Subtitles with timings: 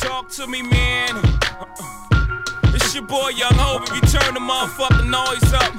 [0.00, 1.14] Talk to me, man.
[1.60, 2.72] Uh-uh.
[2.72, 3.82] It's your boy Young Hope.
[3.82, 5.74] If you turn the motherfucking noise up,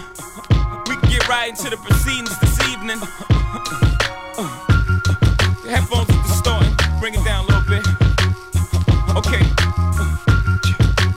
[0.54, 0.84] uh-uh.
[0.88, 2.99] we can get right into the proceedings this evening.
[3.02, 4.46] Uh-uh.
[5.63, 6.76] The headphones are distorting.
[6.99, 7.81] Bring it down a little bit.
[9.18, 9.42] Okay.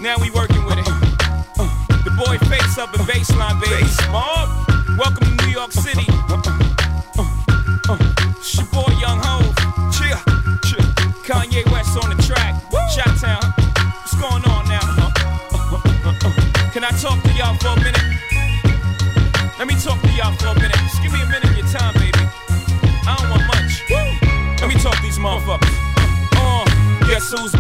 [0.01, 0.89] Now we working with it.
[2.09, 3.85] The boy face up and baseline, baby.
[4.13, 4.49] Mob.
[4.99, 6.09] Welcome to New York City.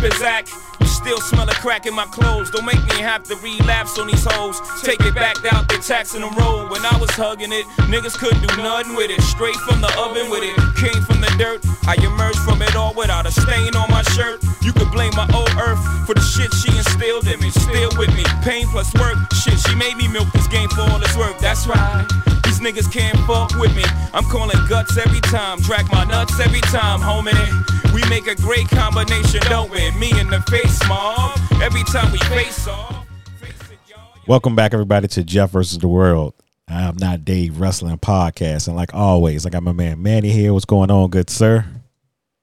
[0.05, 0.49] Who's Bizak?
[0.81, 2.51] You still smell a crack in my clothes.
[2.51, 4.61] Don't make me have to relapse on these hoes.
[4.83, 6.71] Take it back out, the tax in the road.
[6.71, 9.21] When I was hugging it, niggas couldn't do nothing with it.
[9.23, 10.57] Straight from the oven with it.
[10.77, 11.65] Came from the dirt.
[11.87, 14.43] I emerged from it all without a stain on my shirt.
[14.63, 17.51] You could blame my old earth for the shit she instilled in me.
[17.51, 18.25] Still with me.
[18.43, 19.17] Pain plus work.
[19.33, 21.39] Shit, she made me milk this game for all it's worth.
[21.39, 22.07] That's right.
[22.55, 23.83] These niggas can't fuck with me.
[24.13, 27.93] I'm calling guts every time, drag my nuts every time, homie.
[27.93, 29.91] We make a great combination, don't we?
[29.99, 31.37] Me in the face, mob.
[31.61, 33.09] Every time we face off.
[33.41, 34.21] Face it, y'all.
[34.29, 36.33] Welcome back, everybody, to Jeff versus the World.
[36.69, 40.53] I'm not Dave Wrestling Podcast, and like always, I got my man Manny here.
[40.53, 41.67] What's going on, good sir?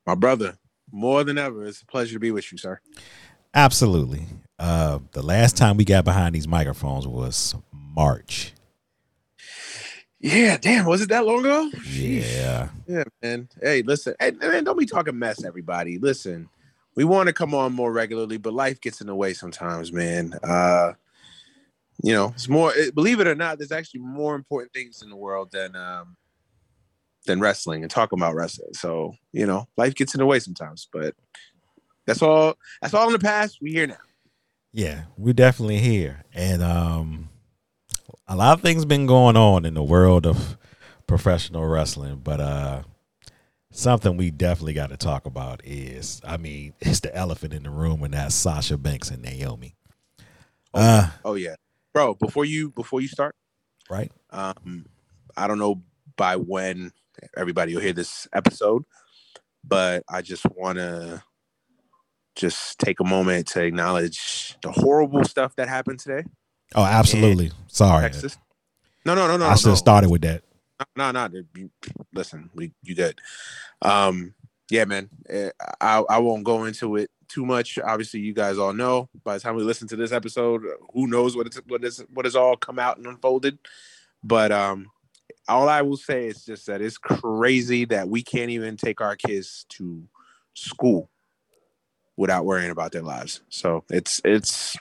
[0.05, 0.57] My brother,
[0.91, 2.81] more than ever, it's a pleasure to be with you, sir.
[3.53, 4.25] Absolutely.
[4.59, 8.51] Uh, the last time we got behind these microphones was March.
[10.21, 11.71] Yeah, damn, was it that long ago?
[11.83, 12.69] Yeah.
[12.87, 13.49] Yeah, man.
[13.59, 15.97] Hey, listen, hey, man, don't be talking mess, everybody.
[15.97, 16.47] Listen,
[16.95, 20.33] we want to come on more regularly, but life gets in the way sometimes, man.
[20.43, 20.93] Uh,
[22.03, 22.71] you know, it's more.
[22.93, 26.15] Believe it or not, there's actually more important things in the world than um
[27.25, 28.73] than wrestling and talking about wrestling.
[28.73, 31.15] So you know, life gets in the way sometimes, but
[32.05, 32.55] that's all.
[32.81, 33.57] That's all in the past.
[33.61, 33.97] We here now.
[34.71, 36.23] Yeah, we're definitely here.
[36.33, 37.29] And um
[38.27, 40.57] a lot of things been going on in the world of
[41.07, 42.83] professional wrestling, but uh
[43.71, 47.69] something we definitely got to talk about is I mean, it's the elephant in the
[47.69, 49.75] room and that's Sasha Banks and Naomi.
[50.73, 51.55] Uh Oh yeah,
[51.93, 52.15] bro.
[52.15, 53.35] Before you before you start,
[53.89, 54.11] right?
[54.29, 54.85] Um,
[55.35, 55.83] I don't know
[56.15, 56.91] by when
[57.35, 58.83] everybody will hear this episode,
[59.63, 61.23] but I just want to
[62.35, 66.23] just take a moment to acknowledge the horrible stuff that happened today.
[66.75, 67.51] Oh, absolutely.
[67.67, 68.03] Sorry.
[68.03, 68.37] Texas.
[69.05, 69.45] No, no, no, no.
[69.47, 69.71] I should no.
[69.71, 70.43] have started with that.
[70.95, 71.43] No, no, no.
[71.55, 71.69] you-
[72.13, 73.19] Listen, we you good.
[73.81, 74.33] Um,
[74.69, 75.09] yeah, man.
[75.29, 75.49] eh,
[75.79, 77.77] I I won't go into it too much.
[77.79, 79.09] Obviously, you guys all know.
[79.23, 82.25] By the time we listen to this episode, who knows what it's what is what
[82.25, 83.59] has all come out and unfolded.
[84.23, 84.87] But um,
[85.47, 89.15] all I will say is just that it's crazy that we can't even take our
[89.15, 90.03] kids to
[90.53, 91.09] school
[92.17, 93.41] without worrying about their lives.
[93.49, 94.75] So it's it's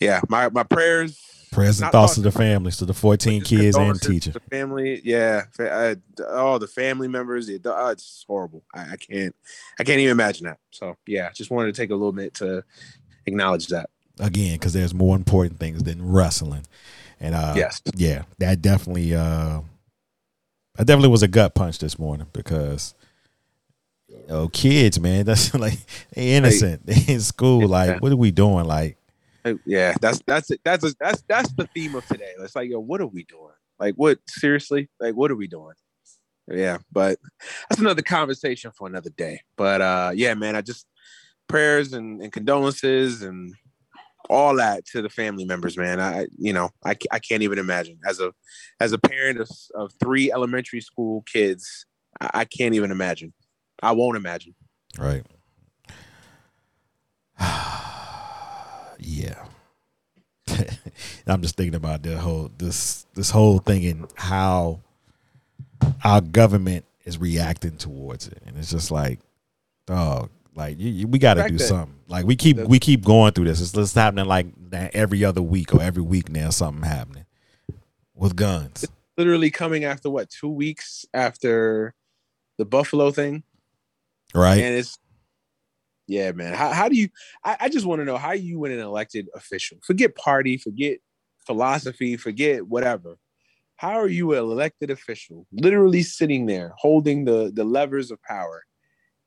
[0.00, 0.20] yeah.
[0.28, 4.32] My my prayers Prayers and thoughts to the families, to the 14 kids and teacher.
[4.32, 5.94] The family, yeah, uh,
[6.30, 7.46] all the family members.
[7.46, 8.62] The, uh, it's horrible.
[8.74, 9.34] I, I can't,
[9.78, 10.58] I can't even imagine that.
[10.70, 12.64] So yeah, just wanted to take a little bit to
[13.24, 13.88] acknowledge that.
[14.20, 16.66] Again, because there's more important things than wrestling.
[17.18, 19.60] And uh yes, yeah, that definitely uh
[20.78, 22.94] I definitely was a gut punch this morning because
[24.28, 25.78] oh, kids, man, that's like
[26.14, 26.84] innocent.
[26.84, 27.66] They in school.
[27.66, 28.66] Like, what are we doing?
[28.66, 28.97] Like,
[29.64, 29.94] yeah.
[30.00, 30.60] That's that's it.
[30.64, 32.32] That's that's that's the theme of today.
[32.40, 33.54] It's like, yo, what are we doing?
[33.78, 34.18] Like, what?
[34.28, 34.88] Seriously?
[35.00, 35.74] Like, what are we doing?
[36.50, 37.18] Yeah, but
[37.68, 39.40] that's another conversation for another day.
[39.56, 40.86] But uh yeah, man, I just
[41.48, 43.54] prayers and, and condolences and
[44.30, 46.00] all that to the family members, man.
[46.00, 48.32] I you know, I, I can't even imagine as a
[48.80, 51.86] as a parent of, of three elementary school kids,
[52.20, 53.34] I, I can't even imagine.
[53.82, 54.54] I won't imagine.
[54.98, 55.24] right.
[61.26, 64.80] I'm just thinking about the whole this this whole thing and how
[66.04, 69.20] our government is reacting towards it, and it's just like,
[69.86, 71.94] dog, like you, you- we got to do something.
[72.08, 73.60] Like we keep we keep going through this.
[73.60, 76.50] It's, it's happening like every other week or every week now.
[76.50, 77.26] Something happening
[78.14, 78.84] with guns,
[79.16, 81.94] Literally coming after what, two weeks after
[82.56, 83.42] the Buffalo thing?
[84.34, 84.58] right?
[84.60, 84.98] And it's
[86.08, 86.54] yeah, man.
[86.54, 87.10] How how do you
[87.44, 90.98] I, I just want to know how you when an elected official, forget party, forget
[91.46, 93.18] philosophy, forget whatever.
[93.76, 98.64] How are you an elected official, literally sitting there holding the the levers of power,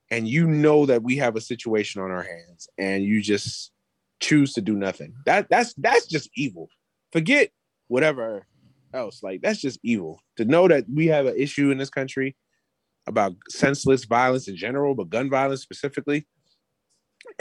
[0.10, 3.72] and you know that we have a situation on our hands, and you just
[4.20, 5.14] choose to do nothing?
[5.28, 6.68] That that's that's just evil.
[7.14, 7.52] Forget
[7.90, 8.48] whatever
[8.92, 9.22] else.
[9.22, 10.20] Like that's just evil.
[10.38, 12.36] To know that we have an issue in this country
[13.06, 16.26] about senseless violence in general, but gun violence specifically,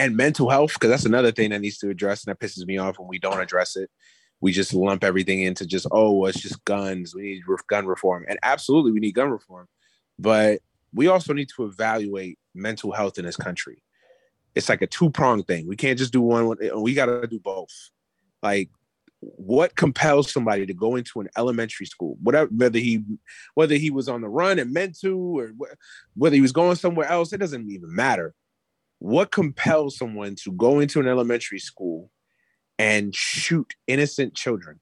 [0.00, 2.78] and mental health because that's another thing that needs to address and that pisses me
[2.78, 3.90] off when we don't address it.
[4.40, 7.14] We just lump everything into just oh well, it's just guns.
[7.14, 8.24] We need gun reform.
[8.28, 9.68] And absolutely we need gun reform
[10.20, 10.60] but
[10.92, 13.82] we also need to evaluate mental health in this country.
[14.54, 15.66] It's like a two-pronged thing.
[15.66, 17.72] We can't just do one we got to do both.
[18.42, 18.70] Like
[19.20, 23.04] what compels somebody to go into an elementary school whatever whether he
[23.52, 25.52] whether he was on the run and meant to or
[26.14, 28.34] whether he was going somewhere else it doesn't even matter
[29.00, 32.10] what compels someone to go into an elementary school
[32.78, 34.78] and shoot innocent children?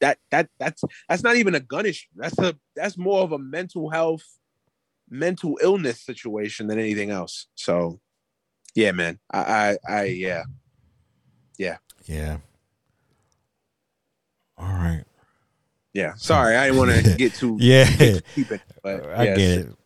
[0.00, 2.08] That that that's that's not even a gun issue.
[2.14, 4.22] That's a that's more of a mental health
[5.08, 7.46] mental illness situation than anything else.
[7.54, 8.00] So
[8.74, 9.18] yeah man.
[9.32, 10.42] I i, I yeah.
[11.58, 11.78] Yeah.
[12.04, 12.38] Yeah.
[14.58, 15.04] All right.
[15.94, 16.14] Yeah.
[16.16, 17.86] Sorry i didn't want to get too yeah
[18.34, 19.76] keep it but i yeah, get it's, it.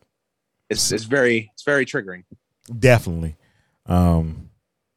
[0.70, 2.24] it's it's very it's very triggering
[2.68, 3.36] Definitely.
[3.86, 4.50] Um,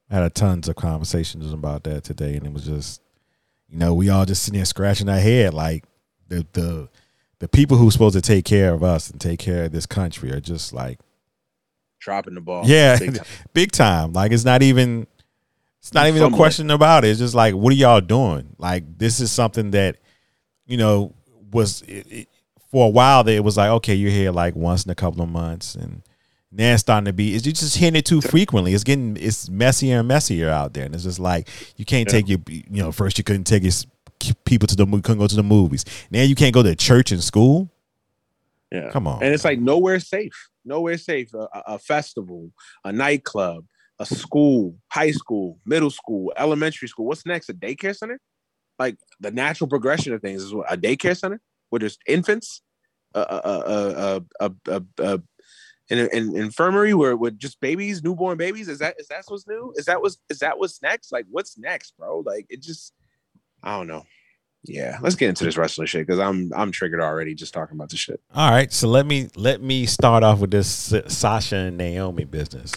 [0.10, 3.02] I had a tons of conversations about that today, and it was just,
[3.70, 5.86] you know, we all just sitting there scratching our head, like
[6.28, 6.90] the the
[7.40, 10.32] the people who's supposed to take care of us and take care of this country
[10.32, 11.00] are just like
[12.00, 12.64] dropping the ball.
[12.66, 13.26] Yeah, big time.
[13.54, 14.14] big time.
[14.14, 15.08] Like it's not even
[15.80, 17.10] it's not even a question about it.
[17.10, 18.56] It's just like, what are y'all doing?
[18.60, 19.98] Like this is something that,
[20.68, 21.16] you know,
[21.52, 22.30] was it, it,
[22.70, 23.24] for a while.
[23.24, 26.04] That it was like, okay, you're here like once in a couple of months, and
[26.52, 27.36] now it's starting to be.
[27.36, 28.74] It's you just hitting it too frequently.
[28.74, 32.12] It's getting it's messier and messier out there, and it's just like you can't Yeah.
[32.20, 32.40] take your.
[32.50, 33.72] You know, first you couldn't take your
[34.46, 35.84] people to the movie couldn't go to the movies.
[36.12, 37.70] Now you can't go to church and school.
[38.72, 38.90] Yeah.
[38.92, 40.50] Come on, And it's like nowhere safe.
[40.64, 41.34] Nowhere safe.
[41.34, 42.52] A, a- festival,
[42.86, 43.66] a nightclub,
[44.00, 47.06] a school, high school, middle school, elementary school.
[47.06, 47.50] What's next?
[47.50, 48.20] A daycare center?
[48.80, 52.62] Like the natural progression of things is what, a daycare center where there's infants,
[53.14, 55.22] a a a a a, a,
[55.92, 58.68] an, an infirmary where with just babies, newborn babies.
[58.68, 59.74] Is that is that what's new?
[59.76, 61.12] Is that what's is that what's next?
[61.12, 62.20] Like what's next, bro?
[62.20, 62.94] Like it just
[63.64, 64.04] I don't know.
[64.64, 67.90] Yeah, let's get into this wrestling shit because I'm I'm triggered already just talking about
[67.90, 68.22] this shit.
[68.36, 72.74] All right, so let me let me start off with this Sasha and Naomi business.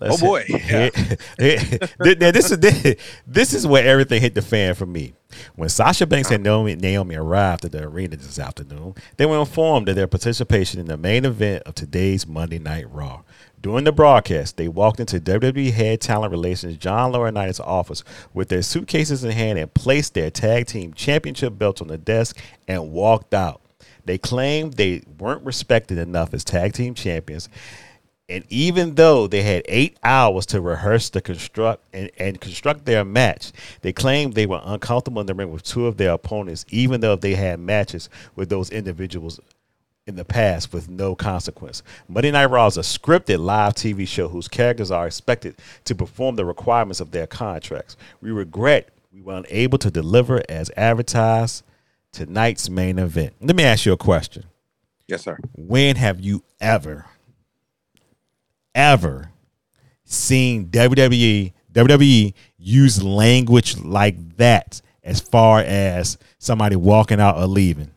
[0.00, 0.44] Oh, boy.
[0.46, 0.94] hit-
[1.38, 2.96] hit- Now, this is this,
[3.26, 5.14] this is where everything hit the fan for me.
[5.54, 9.88] When Sasha Banks and Naomi, Naomi arrived at the arena this afternoon, they were informed
[9.88, 13.22] of their participation in the main event of today's Monday Night Raw.
[13.60, 18.62] During the broadcast, they walked into WWE head talent relations John Laurinaitis' office with their
[18.62, 22.38] suitcases in hand and placed their tag team championship belts on the desk
[22.68, 23.60] and walked out.
[24.04, 27.48] They claimed they weren't respected enough as tag team champions.
[28.28, 33.04] And even though they had eight hours to rehearse the construct and, and construct their
[33.04, 33.52] match,
[33.82, 37.14] they claimed they were uncomfortable in the ring with two of their opponents, even though
[37.14, 39.38] they had matches with those individuals
[40.06, 41.82] in the past with no consequence.
[42.08, 46.36] Monday Night Raw is a scripted live TV show whose characters are expected to perform
[46.36, 47.96] the requirements of their contracts.
[48.20, 51.64] We regret we were unable to deliver as advertised
[52.12, 53.34] tonight's main event.
[53.40, 54.44] Let me ask you a question.
[55.08, 55.38] Yes, sir.
[55.54, 57.06] When have you ever,
[58.76, 59.32] ever
[60.04, 67.90] seen WWE WWE use language like that as far as somebody walking out or leaving?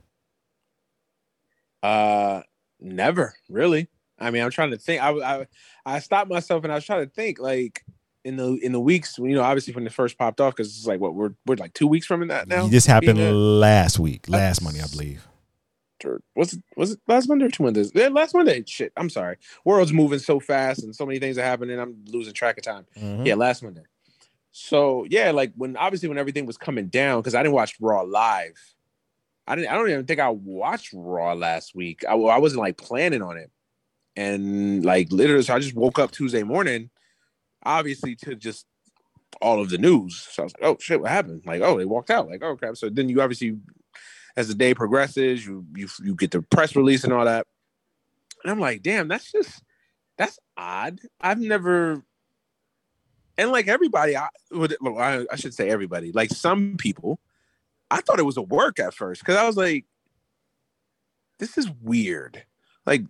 [1.81, 2.41] Uh,
[2.81, 3.87] never really.
[4.19, 5.01] I mean, I'm trying to think.
[5.01, 5.47] I I
[5.85, 7.85] I stopped myself and I was trying to think like
[8.25, 10.85] in the in the weeks you know obviously when it first popped off because it's
[10.85, 12.68] like what we're we're like two weeks from that now.
[12.68, 15.25] this happened last week, last Monday, I believe.
[16.06, 17.91] Or was it was it last Monday or two Mondays?
[17.94, 18.63] Yeah, last Monday.
[18.65, 19.37] Shit, I'm sorry.
[19.65, 21.79] World's moving so fast and so many things are happening.
[21.79, 22.85] I'm losing track of time.
[22.97, 23.25] Mhm.
[23.25, 23.83] Yeah, last Monday.
[24.51, 28.01] So yeah, like when obviously when everything was coming down because I didn't watch Raw
[28.01, 28.57] live.
[29.47, 29.71] I didn't.
[29.71, 32.03] I don't even think I watched Raw last week.
[32.07, 33.49] I, I wasn't like planning on it,
[34.15, 36.89] and like literally, so I just woke up Tuesday morning,
[37.63, 38.65] obviously to just
[39.41, 40.27] all of the news.
[40.31, 41.44] So I was like, oh shit, what happened?
[41.45, 42.27] Like, oh, they walked out.
[42.27, 42.77] Like, oh crap.
[42.77, 43.57] So then you obviously,
[44.36, 47.48] as the day progresses, you you you get the press release and all that,
[48.44, 49.64] and I'm like, damn, that's just
[50.18, 51.00] that's odd.
[51.21, 52.04] I've never
[53.40, 57.21] and like everybody, I would I, I should say everybody, like some people,
[57.90, 59.86] I thought it was a work at first because I was like,
[61.40, 62.44] this is weird,
[62.86, 63.04] like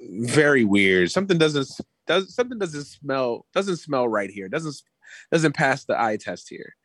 [0.00, 1.10] very weird.
[1.10, 1.68] Something doesn't
[2.06, 4.48] does something doesn't smell doesn't smell right here.
[4.48, 4.82] Doesn't
[5.32, 6.76] doesn't pass the eye test here.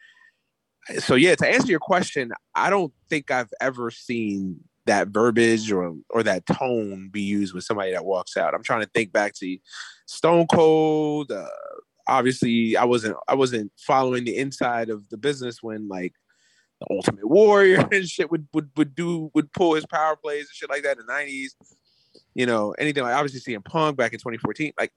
[1.00, 5.96] So yeah, to answer your question, I don't think I've ever seen that verbiage or
[6.12, 8.54] or that tone be used with somebody that walks out.
[8.54, 9.58] I'm trying to think back to
[10.06, 11.32] Stone Cold.
[11.32, 11.48] Uh,
[12.08, 16.14] obviously, I wasn't I wasn't following the inside of the business when like
[16.82, 20.54] the Ultimate Warrior and shit would would would do would pull his power plays and
[20.54, 21.52] shit like that in the '90s.
[22.36, 24.74] You know, anything like obviously seeing Punk back in 2014.
[24.78, 24.94] Like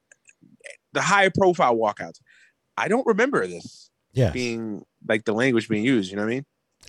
[0.93, 2.21] the high profile walkouts.
[2.77, 4.31] I don't remember this Yeah.
[4.31, 6.11] being like the language being used.
[6.11, 6.47] You know what I mean?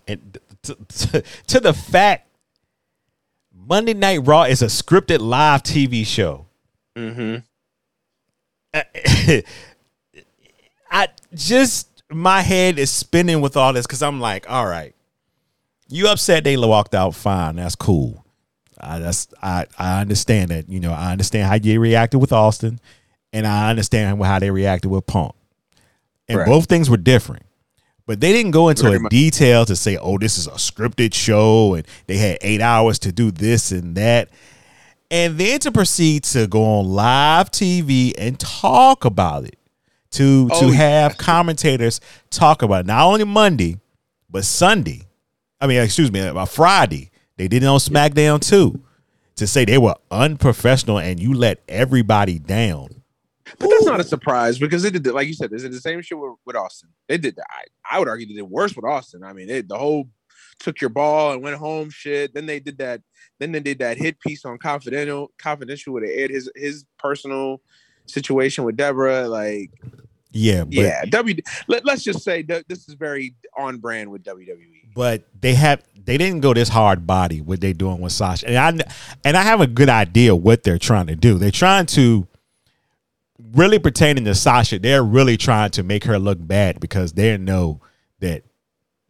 [0.07, 2.27] And to, to, to the fact
[3.53, 6.47] Monday Night Raw is a scripted live TV show.
[6.97, 7.37] Mm-hmm.
[10.91, 14.95] I just my head is spinning with all this because I'm like, all right,
[15.87, 17.57] you upset they walked out fine.
[17.57, 18.25] That's cool.
[18.79, 20.69] I that's I I understand that.
[20.69, 22.79] You know, I understand how you reacted with Austin,
[23.33, 25.35] and I understand how they reacted with Punk.
[26.29, 26.47] And Right.
[26.47, 27.43] both things were different.
[28.05, 29.09] But they didn't go into Very a much.
[29.11, 33.11] detail to say, oh, this is a scripted show and they had eight hours to
[33.11, 34.29] do this and that.
[35.11, 39.57] And then to proceed to go on live TV and talk about it.
[40.11, 40.77] To oh, to Oh, yeah.
[40.77, 41.99] have commentators
[42.31, 42.85] talk about it.
[42.87, 43.77] Not only Monday,
[44.29, 45.03] but Sunday.
[45.61, 47.11] I mean, excuse me, about Friday.
[47.37, 48.81] They did it on SmackDown too.
[49.35, 52.98] To say they were unprofessional and you let everybody down.
[53.57, 55.79] But that's not a surprise because they did the, like you said, they did the
[55.79, 56.89] same shit with, with Austin.
[57.07, 57.47] They did that.
[57.49, 59.23] I, I would argue they did worse with Austin.
[59.23, 60.07] I mean, they, the whole
[60.59, 62.33] took your ball and went home shit.
[62.33, 63.01] Then they did that.
[63.39, 67.61] Then they did that hit piece on confidential, confidential with aired his his personal
[68.05, 69.27] situation with Deborah.
[69.27, 69.71] Like,
[70.31, 71.35] Yeah, but yeah, W.
[71.67, 74.23] Let, let's just say this is very on brand with.
[74.23, 74.93] WWE.
[74.93, 78.57] but they have they didn't go this hard body what they doing with Sasha, and
[78.57, 81.37] I and I have a good idea what they're trying to do.
[81.37, 82.27] They're trying to
[83.53, 84.79] really pertaining to Sasha.
[84.79, 87.81] They're really trying to make her look bad because they know
[88.19, 88.43] that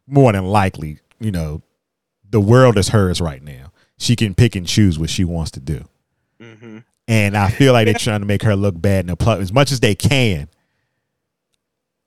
[0.07, 1.61] more than likely, you know,
[2.29, 3.71] the world is hers right now.
[3.97, 5.85] She can pick and choose what she wants to do,
[6.41, 6.79] Mm-hmm.
[7.07, 9.51] and I feel like they're trying to make her look bad in the plug as
[9.51, 10.47] much as they can.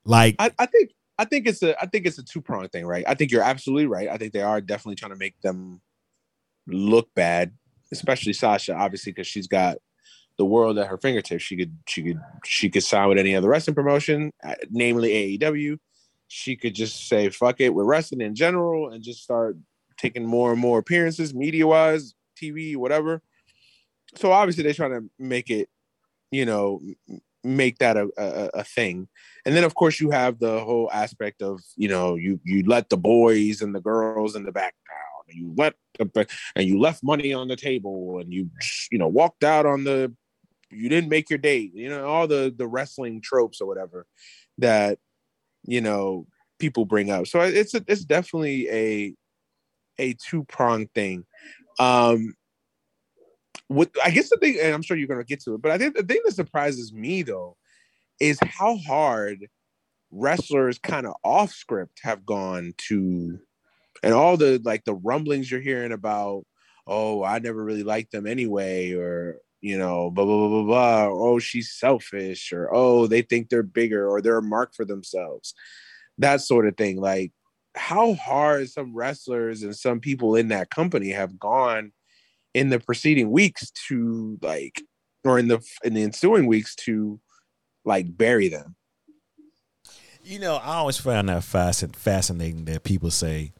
[0.05, 2.85] Like I, I think I think it's a I think it's a two pronged thing,
[2.85, 3.05] right?
[3.07, 4.09] I think you're absolutely right.
[4.09, 5.81] I think they are definitely trying to make them
[6.67, 7.51] look bad,
[7.91, 9.77] especially Sasha, obviously, because she's got
[10.37, 11.43] the world at her fingertips.
[11.43, 15.77] She could she could she could sign with any other wrestling promotion, uh, namely AEW.
[16.27, 19.57] She could just say fuck it with wrestling in general and just start
[19.97, 23.21] taking more and more appearances, media wise, TV, whatever.
[24.15, 25.69] So obviously they're trying to make it,
[26.31, 26.81] you know,
[27.43, 29.07] make that a, a, a thing
[29.45, 32.89] and then of course you have the whole aspect of you know you you let
[32.89, 36.79] the boys and the girls in the back down and you let the, and you
[36.79, 38.49] left money on the table and you
[38.91, 40.13] you know walked out on the
[40.75, 44.05] you didn't make your date you know all the the wrestling tropes or whatever
[44.57, 44.99] that
[45.65, 46.27] you know
[46.63, 47.27] people bring up.
[47.27, 49.13] So it's a, it's definitely a
[49.99, 51.25] a two pronged thing.
[51.77, 52.35] Um
[53.67, 55.71] what i guess the thing and i'm sure you're going to get to it but
[55.71, 57.55] i think the thing that surprises me though
[58.19, 59.47] is how hard
[60.11, 63.39] wrestlers kind of off script have gone to
[64.03, 66.43] and all the like the rumblings you're hearing about
[66.85, 71.07] oh i never really liked them anyway or you know blah blah blah blah blah
[71.09, 75.53] oh she's selfish or oh they think they're bigger or they're a mark for themselves
[76.17, 77.31] that sort of thing like
[77.75, 81.91] how hard some wrestlers and some people in that company have gone
[82.53, 84.81] in the preceding weeks to like
[85.23, 87.19] or in the in the ensuing weeks to
[87.85, 88.75] like bury them.
[90.23, 93.51] You know, I always found that fascin- fascinating that people say,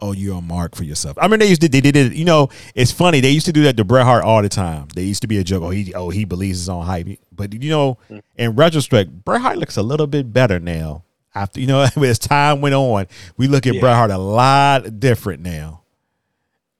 [0.00, 2.12] "Oh, you're a mark for yourself." I mean, they used to they did it.
[2.14, 3.20] You know, it's funny.
[3.20, 4.88] They used to do that to Bret Hart all the time.
[4.94, 5.62] They used to be a joke.
[5.62, 7.06] Oh, he oh he believes his own hype.
[7.32, 8.22] But you know, Mm.
[8.36, 11.04] in retrospect, Bret Hart looks a little bit better now.
[11.34, 13.80] After you know, as time went on, we look at Yeah.
[13.80, 15.82] Bret Hart a lot different now.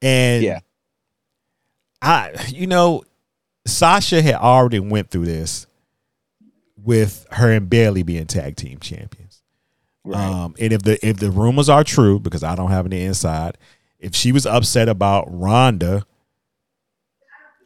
[0.03, 0.61] And Yeah.
[2.03, 3.05] I you know,
[3.67, 5.67] Sasha had already went through this
[6.85, 8.79] with her and Bayley being tag team
[10.15, 10.45] champions.
[10.45, 13.59] Um, and if the if the rumors are true, because I don't have any inside,
[13.99, 16.05] if she was upset about Ronda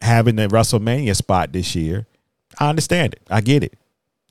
[0.00, 2.06] having the WrestleMania spot this year,
[2.58, 3.22] I understand it.
[3.30, 3.74] I get it.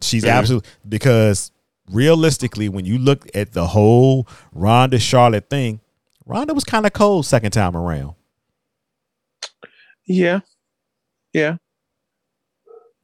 [0.02, 1.52] She's absolutely because
[1.92, 5.80] realistically, when you look at the whole Ronda Charlotte thing,
[6.26, 8.16] Ronda was kind of cold second time around.
[10.06, 10.40] yeah.
[11.34, 11.58] Yeah.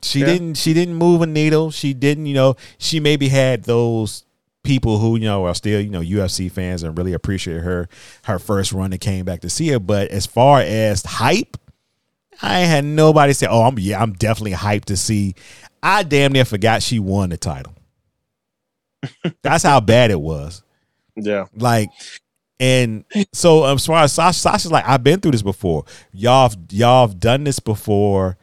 [0.01, 0.25] She Yeah.
[0.27, 1.71] didn't she didn't move a needle.
[1.71, 4.24] She didn't, you know, she maybe had those
[4.65, 7.87] people who, you know, are still, you know, UFC fans and really appreciate her
[8.25, 9.79] her first run that came back to see her.
[9.79, 11.57] But as far as hype,
[12.41, 15.35] I had nobody say, Oh, I'm yeah, I'm definitely hyped to see.
[15.81, 17.73] I damn near forgot she won the title.
[19.41, 20.63] That's how bad it was.
[21.15, 21.45] Yeah.
[21.55, 21.89] Like,
[22.59, 25.85] and so um, as far as Sasha, Sasha's like, I've been through this before.
[26.11, 28.37] Y'all, have- y'all have done this before.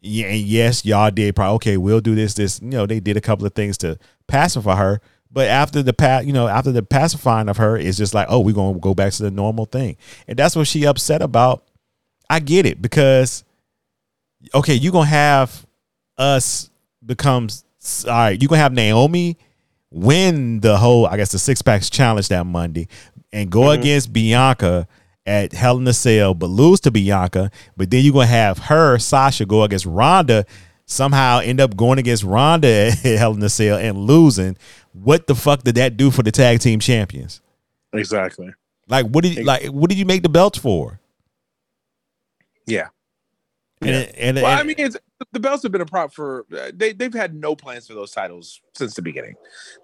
[0.00, 1.34] Yeah, and yes, y'all did.
[1.34, 1.76] Probably okay.
[1.78, 2.34] We'll do this.
[2.34, 5.00] This, you know, they did a couple of things to pacify her.
[5.34, 8.38] But after the pat, you know, after the pacifying of her, it's just like, oh,
[8.38, 9.96] we're gonna go back to the normal thing,
[10.28, 11.64] and that's what she upset about.
[12.30, 13.42] I get it because,
[14.54, 15.66] okay, you're gonna have
[16.16, 16.70] us
[17.04, 17.48] become
[18.06, 19.36] all right, you're gonna have Naomi
[19.90, 22.88] win the whole, I guess, the six packs challenge that Monday,
[23.32, 23.78] and go Mhm.
[23.80, 24.86] against Bianca
[25.26, 27.50] at Hell in a Cell, but lose to Bianca.
[27.76, 30.44] But then you're gonna have her, Sasha, go against Ronda.
[30.86, 32.68] Somehow end up going against Ronda
[33.04, 34.56] at Hell in a Cell and losing.
[34.94, 37.40] What the fuck did that do for the tag team champions?
[37.92, 38.54] Exactly.
[38.88, 41.00] Like, what did you, like what did you make the belts for?
[42.66, 42.88] Yeah.
[43.80, 44.12] And, Yeah.
[44.16, 44.96] and, Well, I mean, it's,
[45.32, 46.92] the belts have been a prop for uh, they.
[46.92, 49.34] They've had no plans for those titles since the beginning.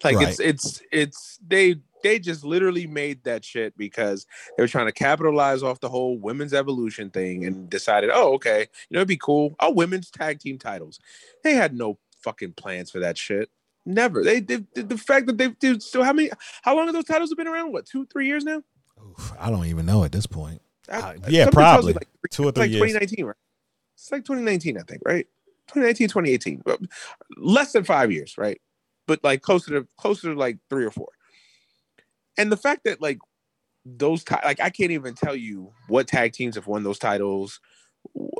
[0.03, 4.25] Like it's it's it's they they just literally made that shit because
[4.55, 8.61] they were trying to capitalize off the whole women's evolution thing and decided, oh, okay,
[8.61, 9.55] you know, it'd be cool.
[9.59, 10.99] Oh, women's tag team titles.
[11.43, 13.49] They had no fucking plans for that shit.
[13.85, 14.23] Never.
[14.23, 16.29] They, they the fact that they've dude, so how many
[16.61, 17.71] how long have those titles have been around?
[17.71, 18.61] What two three years now?
[19.03, 20.61] Oof, I don't even know at this point.
[20.91, 21.93] I- Uh, yeah, probably.
[21.93, 22.79] like, Two or three like years.
[22.91, 23.35] 2019, right?
[23.95, 25.27] It's like 2019, I think, right?
[25.67, 26.61] 2019, 2018.
[26.63, 26.79] But
[27.37, 28.61] Less than five years, right?
[29.07, 31.09] But like closer to closer to like three or four.
[32.37, 33.19] And the fact that like
[33.85, 37.59] those like I can't even tell you what tag teams have won those titles,
[38.17, 38.37] wh-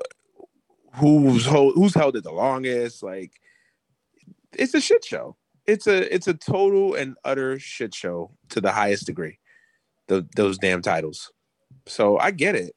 [0.96, 3.02] who's hold, who's held it the longest.
[3.04, 3.32] Like
[4.54, 5.36] it's a shit show.
[5.66, 9.38] It's a it's a total and utter shit show to the highest degree.
[10.08, 11.32] The, those damn titles.
[11.86, 12.76] So I get it.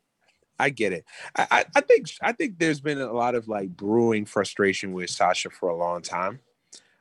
[0.59, 1.05] I get it.
[1.37, 5.11] I, I, I think I think there's been a lot of like brewing frustration with
[5.11, 6.41] Sasha for a long time.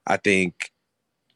[0.08, 0.72] I think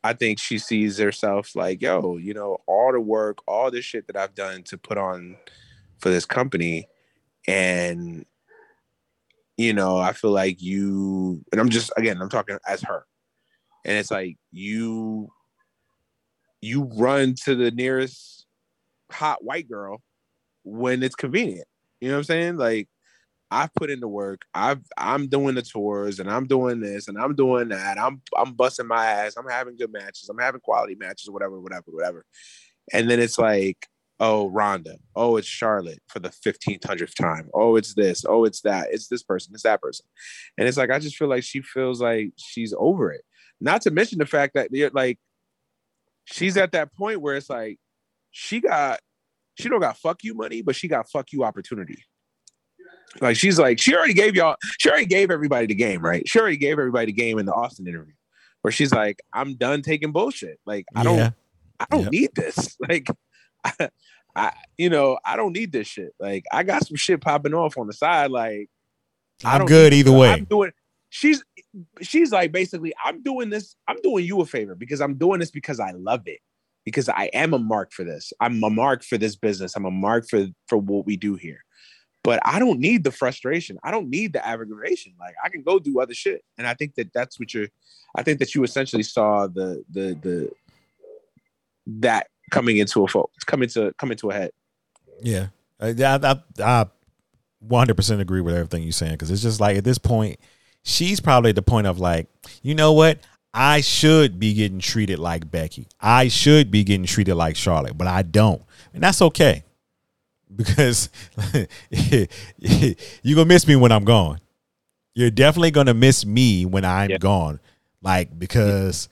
[0.03, 4.08] I think she sees herself like, yo, you know, all the work, all the shit
[4.08, 5.38] that I've done to put on
[6.00, 6.88] for this company,
[7.48, 8.25] and
[9.58, 13.06] you know, I feel like you and I'm just again, I'm talking as her.
[13.88, 15.29] And it's like you
[16.62, 18.46] you run to the nearest
[19.12, 20.01] hot white girl
[20.63, 21.67] when it's convenient.
[22.01, 22.58] You know what I'm saying?
[22.58, 22.89] Like
[23.50, 24.41] I've put in the work.
[24.53, 27.98] I've I'm doing the tours and I'm doing this and I'm doing that.
[28.00, 29.36] I'm I'm busting my ass.
[29.38, 30.27] I'm having good matches.
[30.29, 32.25] I'm having quality matches, whatever, whatever, whatever.
[32.93, 33.88] And then it's like,
[34.19, 34.97] oh, Ronda.
[35.15, 37.50] Oh, it's Charlotte for the 1500th time.
[37.54, 38.26] Oh, it's this.
[38.28, 38.88] Oh, it's that.
[38.91, 39.54] It's this person.
[39.54, 40.06] It's that person.
[40.58, 43.23] And it's like I just feel like she feels like she's over it.
[43.60, 45.20] Not to mention the fact that you're like
[46.26, 47.80] she's at that point where it's like
[48.32, 49.00] she got
[49.60, 52.04] she don't got fuck you money, but she got fuck you opportunity.
[53.22, 56.28] Like she's like, she already gave y'all, she already gave everybody the game, right?
[56.28, 58.13] She already gave everybody the game in the Austin interview,
[58.62, 60.60] where she's like, I'm done taking bullshit.
[60.65, 61.30] Like, I don't, Yeah.
[61.80, 62.12] I don't Yep.
[62.12, 62.78] need this.
[62.88, 63.08] Like,
[63.63, 63.89] I,
[64.36, 66.13] I, you know, I don't need this shit.
[66.20, 68.30] Like, I got some shit popping off on the side.
[68.30, 68.70] Like,
[69.43, 70.30] I'm good either way.
[70.30, 70.72] I'm doing.
[71.10, 71.43] She's,
[72.02, 73.76] she's like basically, I'm doing this.
[73.88, 76.39] I'm doing you a favor because I'm doing this because I love it.
[76.86, 78.32] Because I am a mark for this.
[78.39, 79.76] I'm a mark for this business.
[79.76, 81.63] I'm a mark for for what we do here.
[82.24, 83.78] But I don't need the frustration.
[83.84, 85.13] I don't need the aggravation.
[85.20, 86.46] Like I can go do other shit.
[86.58, 87.67] And I think that that's what you're.
[88.15, 90.52] I think that you essentially saw the the the
[91.88, 94.52] that coming into a fo- coming to coming to a head.
[95.22, 95.48] Yeah,
[95.80, 96.86] I, I, I, I
[97.65, 100.39] 100% agree with everything you're saying because it's just like at this point,
[100.88, 102.28] she's probably at the point of like,
[102.63, 103.19] you know what?
[103.54, 105.88] I should be getting treated like Becky.
[106.00, 108.62] I should be getting treated like Charlotte, but I don't,
[108.93, 109.63] and that's okay
[110.56, 111.10] because
[111.89, 114.39] you're gonna miss me when I'm gone.
[115.15, 117.17] You're definitely gonna miss me when I'm Yeah.
[117.17, 117.60] gone,
[118.02, 119.10] like because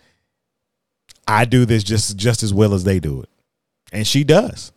[1.27, 3.29] I do this just just as well as they do it,
[3.91, 4.71] and she does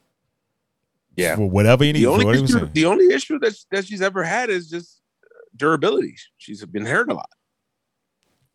[1.16, 1.36] Yeah.
[1.36, 2.00] for whatever you need.
[2.00, 4.97] The only issue, the only issue that that she's ever had is just
[5.56, 6.16] durability.
[6.36, 7.30] She's been hurt a lot.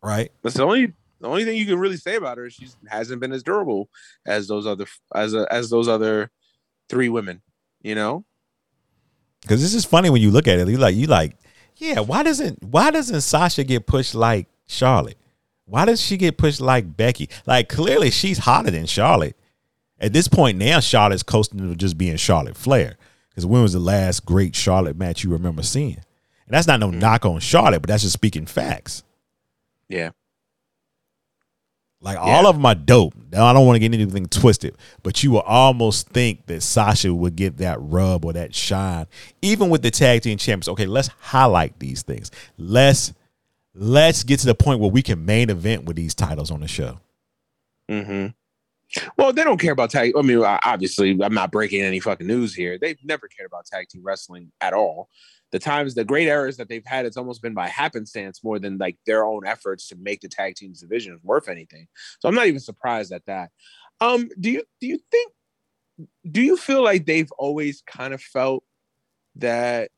[0.02, 0.30] right?
[0.42, 2.46] That's the only the only thing you can really say about her.
[2.46, 3.88] is She hasn't been as durable
[4.26, 6.30] as those other as a, as those other
[6.88, 7.42] three women.
[7.82, 8.24] You know,
[9.42, 10.68] Because this is funny when you look at it.
[10.68, 11.36] You like you like,
[11.76, 12.00] yeah.
[12.00, 15.18] Why doesn't why doesn't Sasha get pushed like Charlotte?
[15.66, 17.28] Why does she get pushed like Becky?
[17.46, 19.36] Like clearly she's hotter than Charlotte.
[20.00, 22.96] At this point now, Charlotte's coasting to just being Charlotte Flair.
[23.30, 25.98] Because when was the last great Charlotte match you remember seeing?
[26.46, 27.00] And that's not no Mhm.
[27.00, 29.02] knock on Charlotte, but that's just speaking facts.
[29.88, 30.10] yeah,
[32.00, 32.20] Like Yeah.
[32.22, 33.14] all of them are dope.
[33.32, 37.14] Now I don't want to get anything twisted, but you will almost think that Sasha
[37.14, 39.06] would get that rub or that shine,
[39.40, 40.68] even with the tag team champions.
[40.68, 42.30] Okay, let's highlight these things.
[42.58, 43.12] Let's
[43.74, 46.68] let's get to the point where we can main event with these titles on the
[46.68, 47.00] show.
[47.88, 48.26] hmm
[49.16, 50.12] Well, they don't care about tag.
[50.16, 52.78] I mean, obviously, I'm not breaking any fucking news here.
[52.78, 55.08] They've never cared about tag team wrestling at all.
[55.54, 58.76] The times, the great errors that they've had, it's almost been by happenstance more than
[58.76, 61.86] like their own efforts to make the tag teams division worth anything.
[62.18, 63.50] So I'm not even surprised at that.
[64.00, 65.32] Um, do you do you think?
[66.28, 68.64] Do you feel like they've always kind of felt
[69.36, 69.92] that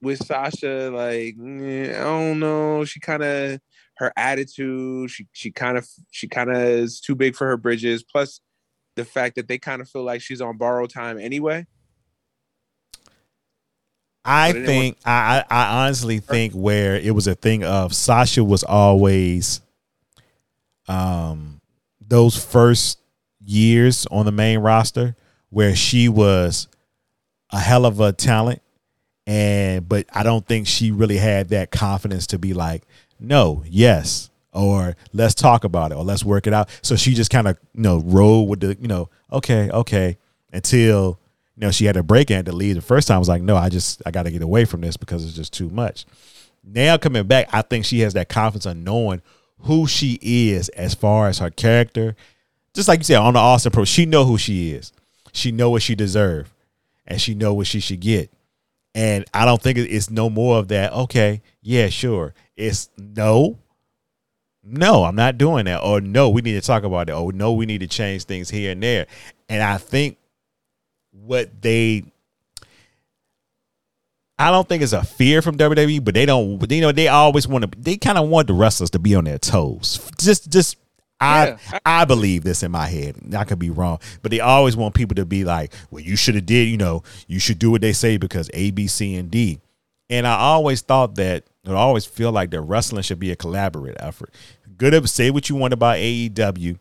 [0.00, 3.58] with Sasha, like mm, I don't know, she kind of
[3.96, 5.10] her attitude.
[5.10, 8.04] She she kind of she kind of is too big for her bridges.
[8.04, 8.40] Plus,
[8.94, 11.66] the fact that they kind of feel like she's on borrowed time anyway.
[14.24, 19.60] I think I, I honestly think where it was a thing of Sasha was always
[20.88, 21.60] um
[22.00, 22.98] those first
[23.44, 25.16] years on the main roster
[25.50, 26.68] where she was
[27.50, 28.62] a hell of a talent.
[29.26, 32.82] And but I don't think she really had that confidence to be like
[33.20, 36.68] no yes or let's talk about it or let's work it out.
[36.82, 40.18] So she just kind of you know rolled with the you know okay okay
[40.52, 41.18] until
[41.56, 43.28] you know she had a break and had to leave the first time I was
[43.28, 45.70] like no I just I got to get away from this because it's just too
[45.70, 46.06] much
[46.64, 49.22] now coming back I think she has that confidence of knowing
[49.60, 52.16] who she is as far as her character
[52.74, 54.92] just like you said on the Austin Pro she know who she is
[55.32, 56.52] she know what she deserve
[57.06, 58.32] and she know what she should get
[58.94, 60.92] and I don't think it's no more of that.
[60.92, 62.34] Okay, yeah, sure.
[62.56, 63.58] It's no,
[64.62, 65.82] no, I'm not doing that.
[65.82, 67.12] Or no, we need to talk about it.
[67.12, 69.06] Or no, we need to change things here and there.
[69.48, 70.18] And I think
[71.12, 72.04] what they,
[74.38, 76.70] I don't think it's a fear from WWE, but they don't.
[76.70, 77.78] You know, they always want to.
[77.78, 80.10] They kind of want the wrestlers to be on their toes.
[80.18, 80.76] Just, just
[81.22, 81.78] I Yeah.
[81.86, 83.16] I believe this in my head.
[83.36, 86.34] I could be wrong, but they always want people to be like, "Well, you should
[86.34, 86.68] have did.
[86.68, 89.60] You know, you should do what they say because A, B, C, and D."
[90.10, 93.96] And I always thought that I always feel like that wrestling should be a collaborative
[94.00, 94.34] effort.
[94.76, 96.78] Good say what you want about AEW.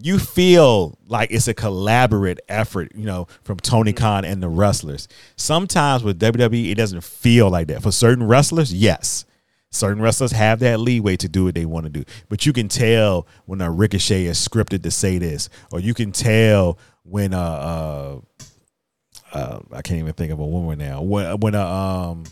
[0.00, 5.08] You feel like it's a collaborative effort, you know, from Tony Khan and the wrestlers.
[5.34, 7.82] Sometimes with WWE, it doesn't feel like that.
[7.82, 9.24] For certain wrestlers, yes.
[9.70, 12.04] Certain wrestlers have that leeway to do what they want to do.
[12.28, 16.12] But you can tell when a ricochet is scripted to say this, or you can
[16.12, 18.20] tell when uh
[19.34, 21.02] uh, uh I can't even think of a woman now.
[21.02, 22.24] When when a um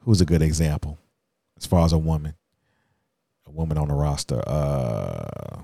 [0.00, 0.98] who's a good example
[1.56, 2.34] as far as a woman?
[3.54, 4.42] woman on the roster.
[4.46, 5.60] Uh,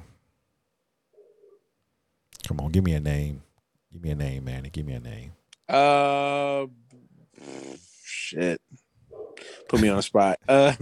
[2.46, 3.42] come on, give me a name.
[3.92, 4.68] Give me a name, man.
[4.72, 5.32] Give me a name.
[5.68, 6.66] Uh,
[8.04, 8.60] shit.
[9.68, 10.38] Put me on the spot.
[10.48, 10.72] Uh,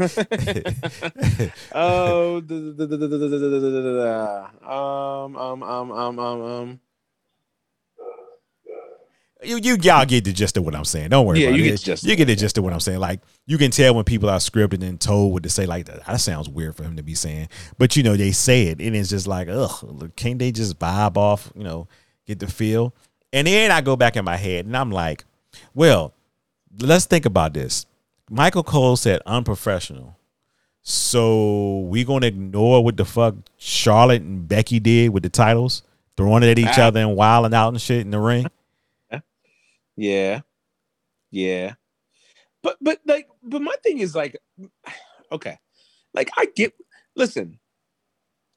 [1.75, 2.43] oh,
[5.25, 6.81] um, um, um, um, um.
[9.45, 11.11] You you y'all get the gist of what I'm saying.
[11.11, 11.69] Don't worry Yeah, about you it.
[11.69, 12.99] get the gist You of get the gist of what I'm saying.
[12.99, 15.65] Like you can tell when people are scripted and told what to say.
[15.65, 17.49] Like that, that sounds weird for him to be saying,
[17.79, 21.17] but you know they say it, and it's just like, ugh, can't they just vibe
[21.17, 21.53] off?
[21.55, 21.87] You know,
[22.27, 22.95] get the feel.
[23.33, 25.25] And then I go back in my head and I'm like,
[25.75, 26.15] well,
[26.81, 27.87] let's think about this.
[28.31, 30.17] Michael Cole said unprofessional.
[30.83, 35.83] So we gonna ignore what the fuck Charlotte and Becky did with the titles,
[36.17, 36.87] throwing it at each Ah.
[36.87, 38.47] other and wilding out and shit in the ring.
[39.99, 40.43] Yeah,
[41.33, 41.75] yeah,
[42.63, 44.37] but but like, but my thing is like,
[45.33, 45.59] okay,
[46.15, 46.73] like I get.
[47.17, 47.59] Listen,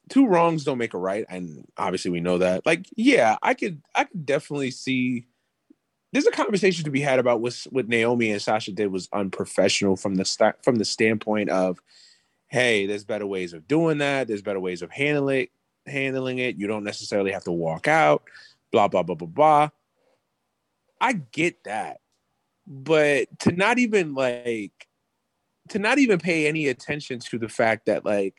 [0.10, 2.64] two wrongs don't make a right, and obviously we know that.
[2.64, 5.26] Like, yeah, I could I could definitely see.
[6.14, 9.96] There's a conversation to be had about what what Naomi and Sasha did was unprofessional
[9.96, 11.80] from the start from the standpoint of,
[12.50, 14.28] hey, there's better ways of doing that.
[14.28, 15.48] There's better ways of handling
[15.88, 16.58] handling it.
[16.58, 18.22] You don't necessarily have to walk out.
[18.72, 19.70] Blah blah blah blah blah.
[21.02, 21.98] I get that.
[22.68, 24.88] But to not even like
[25.70, 28.36] to not even pay any attention to the fact that like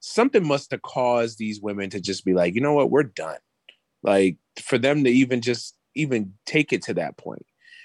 [0.00, 3.38] something must have caused these women to just be like, you know what, we're done.
[4.02, 7.44] Like for them to even just even take it to that point.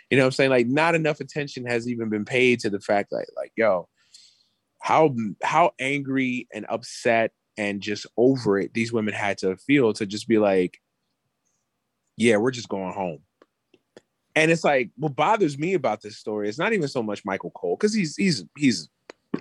[0.10, 0.50] You know what I'm saying?
[0.52, 3.90] Like not enough attention has even been paid to the fact that like, yo,
[4.80, 10.06] how how angry and upset and just over it these women had to feel to
[10.06, 10.80] just be like,
[12.16, 13.20] yeah, we're just going home.
[14.36, 17.52] And it's like what bothers me about this story is not even so much Michael
[17.52, 18.90] Cole because he's he's he's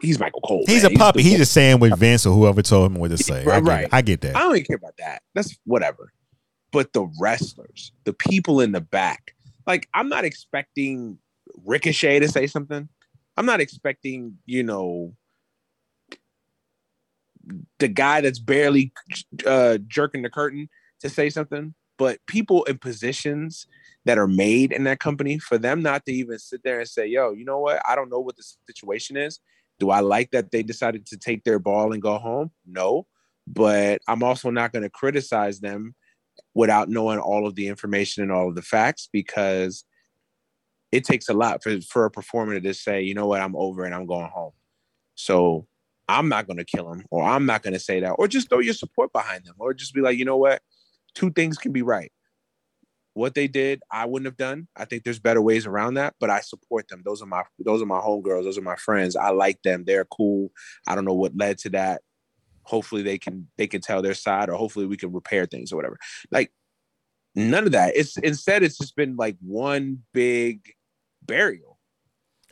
[0.02, 0.64] he's Michael Cole.
[0.66, 0.92] He's man.
[0.94, 1.22] a puppy.
[1.22, 3.42] the- He's just saying what Vince or whoever told him what to say.
[3.42, 3.88] I Right, get, right.
[3.90, 4.37] I get that.
[4.37, 5.22] I don't even care about that.
[5.35, 6.12] That's whatever.
[6.72, 9.35] But the wrestlers, the people in the back,
[9.66, 11.18] like I'm not expecting
[11.64, 12.88] Ricochet to say something.
[13.37, 15.14] I'm not expecting, you know,
[17.78, 18.92] the guy that's barely
[19.46, 20.68] uh, jerking the curtain
[21.00, 21.74] to say something.
[21.98, 23.66] But people in positions
[24.04, 27.06] that are made in that company, for them not to even sit there and say,
[27.06, 27.80] yo, you know what?
[27.88, 29.38] I don't know what the situation is.
[29.78, 32.50] Do I like that they decided to take their ball and go home?
[32.66, 33.06] No
[33.46, 35.94] but I'm also not going to criticize them
[36.54, 39.84] without knowing all of the information and all of the facts because
[40.90, 43.56] it takes a lot for, for a performer to just say, you know what, I'm
[43.56, 44.52] over and I'm going home.
[45.14, 45.66] So
[46.08, 48.48] I'm not going to kill him or I'm not going to say that or just
[48.48, 50.62] throw your support behind them or just be like, you know what,
[51.14, 52.12] two things can be right.
[53.14, 54.68] What they did, I wouldn't have done.
[54.77, 57.03] I think there's better ways around that, but I support them.
[57.05, 58.44] Those are my those are my homegirls.
[58.44, 59.16] Those are my friends.
[59.16, 59.85] I like them.
[59.85, 60.51] They're cool.
[60.87, 62.03] I don't know what led to that.
[62.64, 65.77] Hopefully they can they can tell their side, or hopefully we can repair things or
[65.77, 65.98] whatever.
[66.31, 66.53] Like
[67.35, 67.96] none of that.
[67.96, 70.72] It's instead it's just been like one big
[71.22, 71.71] burial.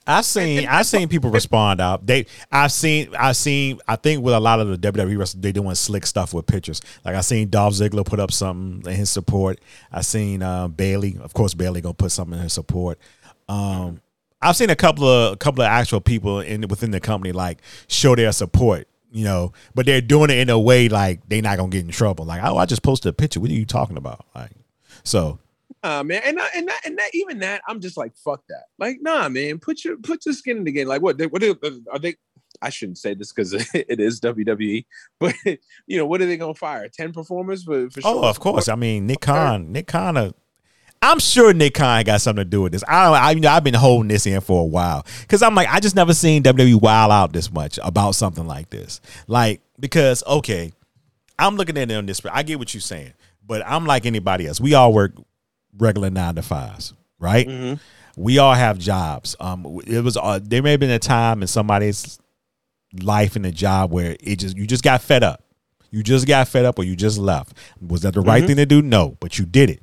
[0.06, 2.06] I've seen I've seen people respond out.
[2.06, 5.52] They I've seen I've seen I think with a lot of the WWE wrestlers they
[5.52, 6.80] doing slick stuff with pictures.
[7.04, 9.60] Like I seen Dolph Ziggler put up something in his support.
[9.92, 12.98] I seen uh, Bayley, of course Bayley gonna put something in his support.
[13.48, 14.00] Um,
[14.42, 17.58] I've seen a couple of a couple of actual people in within the company like
[17.88, 18.86] show their support.
[19.12, 21.90] You know, but they're doing it in a way like they're not gonna get in
[21.90, 22.24] trouble.
[22.24, 23.40] Like, oh, I just posted a picture.
[23.40, 24.24] What are you talking about?
[24.36, 24.52] Like,
[25.02, 25.40] so
[25.82, 28.64] Nah, man, and and that, and that even that I'm just like fuck that.
[28.78, 30.86] Like, nah, man, put your put your skin in the game.
[30.86, 31.16] Like, what?
[31.16, 31.54] They, what are,
[31.90, 32.16] are they?
[32.60, 34.84] I shouldn't say this because it is WWE,
[35.18, 35.34] but
[35.86, 36.88] you know, what are they gonna fire?
[36.88, 38.68] Ten performers for, for Oh, of course.
[38.68, 40.16] I mean, Nick Khan, Nick Khan.
[40.16, 40.32] Uh,
[41.02, 42.84] I'm sure Nick Khan got something to do with this.
[42.86, 45.68] I, I you know, I've been holding this in for a while because I'm like,
[45.68, 49.00] I just never seen WWE wild out this much about something like this.
[49.26, 50.72] Like, because okay,
[51.38, 52.20] I'm looking at it on this.
[52.30, 53.14] I get what you're saying,
[53.46, 54.60] but I'm like anybody else.
[54.60, 55.14] We all work
[55.78, 57.46] regular nine to fives, right?
[57.46, 57.74] Mm-hmm.
[58.22, 59.36] We all have jobs.
[59.40, 62.18] Um, it was uh, there may have been a time in somebody's
[63.02, 65.42] life in a job where it just you just got fed up.
[65.90, 67.52] You just got fed up, or you just left.
[67.80, 68.46] Was that the right Mhm.
[68.48, 68.82] thing to do?
[68.82, 69.82] No, but you did it.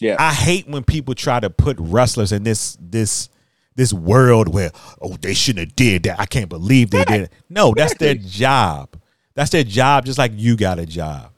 [0.00, 0.16] Yeah.
[0.18, 3.28] I hate when people try to put wrestlers in this this
[3.76, 6.18] this world where oh they shouldn't have did that.
[6.20, 7.32] I can't believe they did it.
[7.48, 8.96] No, that's their job.
[9.34, 11.30] That's their job, just like you got a job.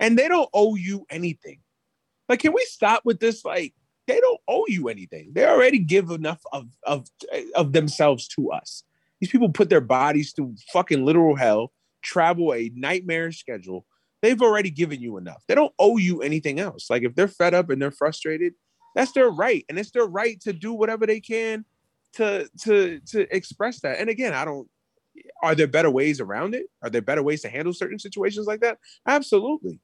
[0.00, 1.58] and they don't owe you anything.
[2.28, 3.44] Like, can we stop with this?
[3.44, 3.74] Like,
[4.06, 5.32] they don't owe you anything.
[5.34, 7.06] They already give enough of of
[7.54, 8.82] of themselves to us.
[9.20, 13.86] These people put their bodies through fucking literal hell, travel a nightmare schedule.
[14.20, 15.42] They've already given you enough.
[15.48, 16.88] They don't owe you anything else.
[16.90, 18.54] Like, if they're fed up and they're frustrated,
[18.94, 21.64] that's their right, and it's their right to do whatever they can
[22.14, 23.98] to to to express that.
[23.98, 24.68] And again, I don't.
[25.42, 26.66] Are there better ways around it?
[26.82, 28.78] Are there better ways to handle certain situations like that?
[29.06, 29.78] Absolutely.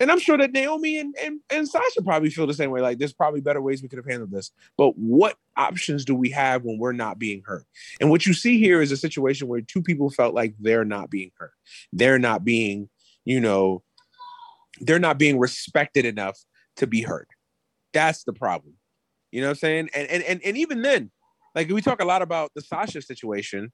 [0.00, 2.80] And I'm sure that Naomi and, and, and Sasha probably feel the same way.
[2.80, 4.52] Like, there's probably better ways we could have handled this.
[4.76, 7.64] But what options do we have when we're not being heard?
[8.00, 11.10] And what you see here is a situation where two people felt like they're not
[11.10, 11.50] being heard.
[11.92, 12.88] They're not being,
[13.24, 13.82] you know,
[14.80, 16.38] they're not being respected enough
[16.76, 17.26] to be heard.
[17.92, 18.74] That's the problem.
[19.32, 19.90] You know what I'm saying?
[19.94, 21.10] And and and, and even then,
[21.54, 23.72] like we talk a lot about the Sasha situation,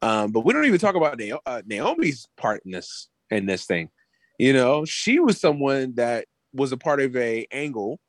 [0.00, 3.90] um, but we don't even talk about uh, Naomi's part in this in this thing.
[4.38, 8.00] You know, she was someone that was a part of a angle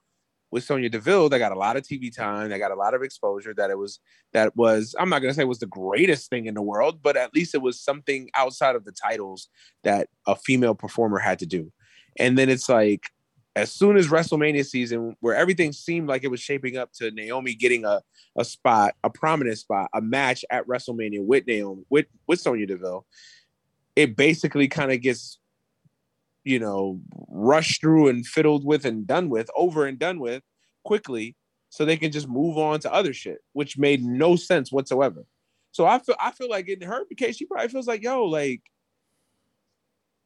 [0.51, 3.01] with Sonya Deville that got a lot of TV time, that got a lot of
[3.01, 3.53] exposure.
[3.53, 3.99] That it was
[4.33, 7.33] that was I'm not gonna say was the greatest thing in the world, but at
[7.33, 9.49] least it was something outside of the titles
[9.83, 11.71] that a female performer had to do.
[12.17, 13.09] And then it's like
[13.55, 17.53] as soon as WrestleMania season, where everything seemed like it was shaping up to Naomi
[17.53, 18.01] getting a,
[18.35, 23.05] a spot, a prominent spot, a match at WrestleMania with Naomi, with, with Sonya Deville,
[23.95, 25.37] it basically kind of gets,
[26.43, 30.43] you know, rushed through and fiddled with and done with, over and done with
[30.83, 31.35] quickly,
[31.69, 35.25] so they can just move on to other shit, which made no sense whatsoever.
[35.71, 38.61] So I feel I feel like in her case, she probably feels like, yo, like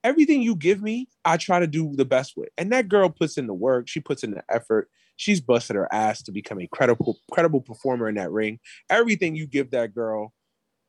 [0.04, 2.50] everything you give me, I try to do the best with.
[2.58, 4.90] And that girl puts in the work, she puts in the effort.
[5.16, 8.60] She's busted her ass to become a credible, credible performer in that ring.
[8.90, 10.32] Everything you give that girl,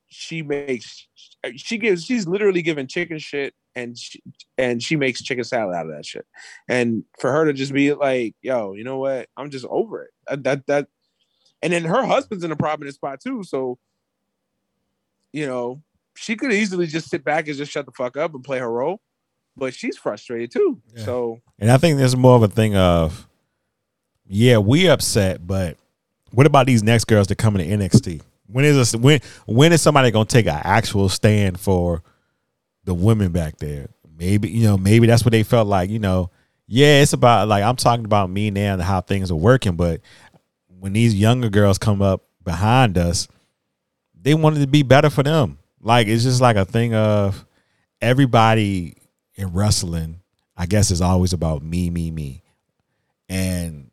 [0.09, 1.07] she makes
[1.55, 4.21] she gives she's literally giving chicken shit and she,
[4.57, 6.25] and she makes chicken salad out of that shit.
[6.67, 9.29] And for her to just be like, yo, you know what?
[9.37, 10.11] I'm just over it.
[10.27, 10.87] That that, that
[11.61, 13.43] and then her husband's in a prominent spot too.
[13.43, 13.77] So,
[15.31, 15.81] you know,
[16.15, 18.71] she could easily just sit back and just shut the fuck up and play her
[18.71, 18.99] role.
[19.55, 20.81] But she's frustrated too.
[20.95, 21.05] Yeah.
[21.05, 23.27] So And I think there's more of a thing of,
[24.27, 25.77] yeah, we upset, but
[26.31, 28.21] what about these next girls that come into NXT?
[28.51, 32.03] When is a, when when is somebody gonna take an actual stand for
[32.83, 33.89] the women back there?
[34.17, 35.89] Maybe you know, maybe that's what they felt like.
[35.89, 36.31] You know,
[36.67, 40.01] yeah, it's about like I'm talking about me now and how things are working, but
[40.79, 43.27] when these younger girls come up behind us,
[44.19, 45.59] they wanted to be better for them.
[45.81, 47.45] Like it's just like a thing of
[48.01, 48.95] everybody
[49.35, 50.21] in wrestling,
[50.57, 52.43] I guess, is always about me, me, me.
[53.29, 53.91] And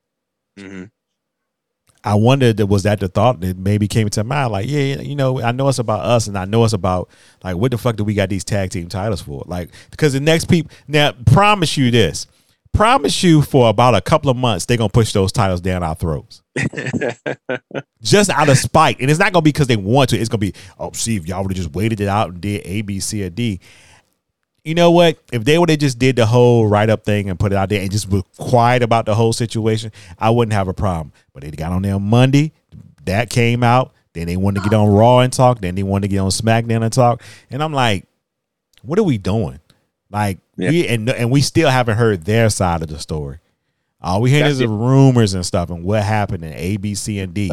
[0.59, 0.91] mhm.
[2.07, 5.43] I wondered was that the thought that maybe came into mind, like, yeah, you know,
[5.43, 7.11] I know it's about us, and I know it's about
[7.43, 9.43] like what the fuck do we got these tag team titles for?
[9.45, 12.29] Like, because the next people now promise you this,
[12.73, 15.97] promise you for about a couple of months they're gonna push those titles down our
[15.97, 16.43] throats.
[18.03, 19.01] just out of spite.
[19.01, 20.17] And it's not gonna be because they want to.
[20.17, 22.63] It's gonna be, oh, see, if y'all would have just waited it out and did
[22.65, 23.59] A, B, C, or D.
[24.67, 25.17] you know what?
[25.33, 27.69] If they would have just did the whole write up thing and put it out
[27.69, 31.13] there and just was quiet about the whole situation, I wouldn't have a problem.
[31.33, 32.53] But they got on there Monday.
[33.05, 33.93] That came out.
[34.13, 35.61] Then they wanted to get on Raw and talk.
[35.61, 37.23] Then they wanted to get on SmackDown and talk.
[37.51, 38.07] And I'm like,
[38.83, 39.61] what are we doing?
[40.11, 40.71] Like Yeah.
[40.71, 43.39] we and and we still haven't heard their side of the story.
[44.01, 44.67] All we hear That's is it.
[44.67, 47.51] the rumors and stuff and what happened in A, B, C, and D.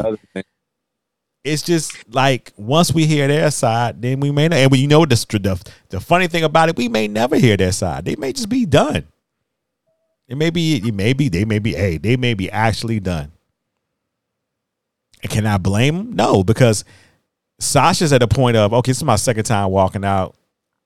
[1.44, 4.58] It's just like once we hear their side, then we may not.
[4.58, 7.72] And you know the, the the funny thing about it, we may never hear their
[7.72, 8.06] side.
[8.06, 9.06] They may just be done.
[10.26, 10.76] It may be.
[10.76, 11.28] It may be.
[11.28, 11.74] They may be.
[11.74, 13.32] Hey, they may be actually done.
[15.22, 16.12] And can I blame them?
[16.16, 16.84] No, because
[17.58, 18.90] Sasha's at a point of okay.
[18.90, 20.34] This is my second time walking out.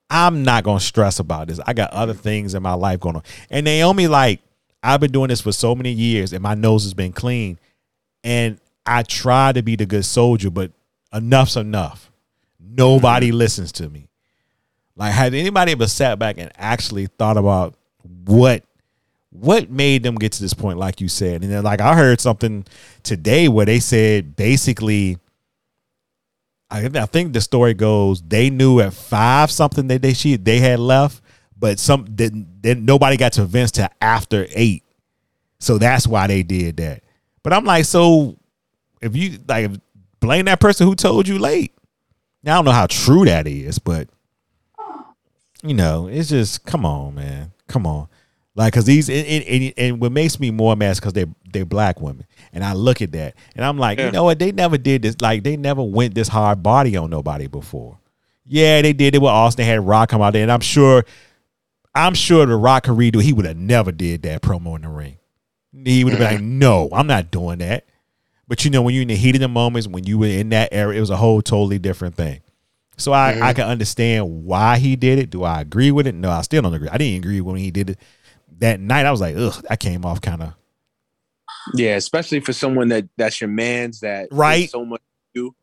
[0.09, 1.59] I'm not gonna stress about this.
[1.65, 3.23] I got other things in my life going on.
[3.49, 4.41] And Naomi, like,
[4.83, 7.59] I've been doing this for so many years, and my nose has been clean.
[8.23, 10.71] And I try to be the good soldier, but
[11.13, 12.11] enough's enough.
[12.59, 13.37] Nobody mm-hmm.
[13.37, 14.09] listens to me.
[14.95, 17.75] Like, had anybody ever sat back and actually thought about
[18.25, 18.63] what
[19.31, 21.43] what made them get to this point, like you said?
[21.43, 22.65] And then, like, I heard something
[23.03, 25.19] today where they said basically,
[26.71, 30.59] I, I think the story goes they knew at five something that they she they
[30.59, 31.21] had left,
[31.55, 32.63] but some didn't.
[32.63, 34.83] Then nobody got to Vince till after eight,
[35.59, 37.03] so that's why they did that.
[37.43, 38.39] But I'm like, so
[39.01, 39.71] if you like
[40.19, 41.73] blame that person who told you late.
[42.43, 44.07] Now I don't know how true that is, but
[45.63, 48.07] you know, it's just come on, man, come on.
[48.55, 51.65] Like, cause these and, and, and- and what makes me more mad because they they're
[51.65, 54.07] black women, and I look at that and I'm like, Yeah.
[54.07, 54.39] you know what?
[54.39, 55.15] They never did this.
[55.21, 57.97] Like, they never went this hard body on nobody before.
[58.45, 59.63] Yeah, they did it with Austin.
[59.63, 61.05] They had Rock come out there, and I'm sure,
[61.95, 63.21] I'm sure the Rock could redo.
[63.21, 65.17] He would have never did that promo in the ring.
[65.71, 67.85] He would have been like, no, I'm not doing that.
[68.49, 70.49] But you know, when you're in the heat of the moments, when you were in
[70.49, 72.41] that era, it was a whole totally different thing.
[72.97, 73.41] So I, Mhm.
[73.43, 75.29] I can understand why he did it.
[75.29, 76.15] Do I agree with it?
[76.15, 76.89] No, I still don't agree.
[76.89, 77.99] I didn't agree when he did it
[78.57, 79.05] that night.
[79.05, 80.53] I was like, ugh, I came off kind of
[81.75, 84.69] Yeah, especially for someone that that's your man's that Right.
[84.69, 85.01] so much
[85.35, 85.55] to you.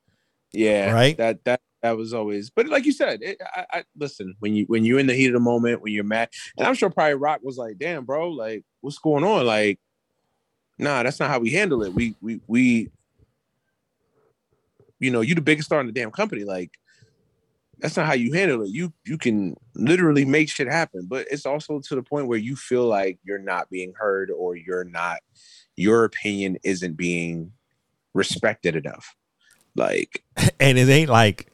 [0.52, 1.16] Yeah, Right.
[1.18, 2.50] That that that was always.
[2.50, 5.26] But like you said, it, I, I listen when you when you're in the heat
[5.26, 8.30] of the moment when you're mad, and I'm sure probably Rock was like, "Damn, bro,
[8.30, 9.78] like what's going on?" Like,
[10.78, 11.92] nah, that's not how we handle it.
[11.92, 12.90] We we we,
[14.98, 16.72] you know, you the biggest star in the damn company, like.
[17.78, 18.70] That's not how you handle it.
[18.70, 22.56] You you can literally make shit happen, but it's also to the point where you
[22.56, 25.18] feel like you're not being heard or you're not
[25.76, 27.52] your opinion isn't being
[28.14, 29.14] respected enough.
[29.74, 30.24] Like,
[30.58, 31.52] and it ain't like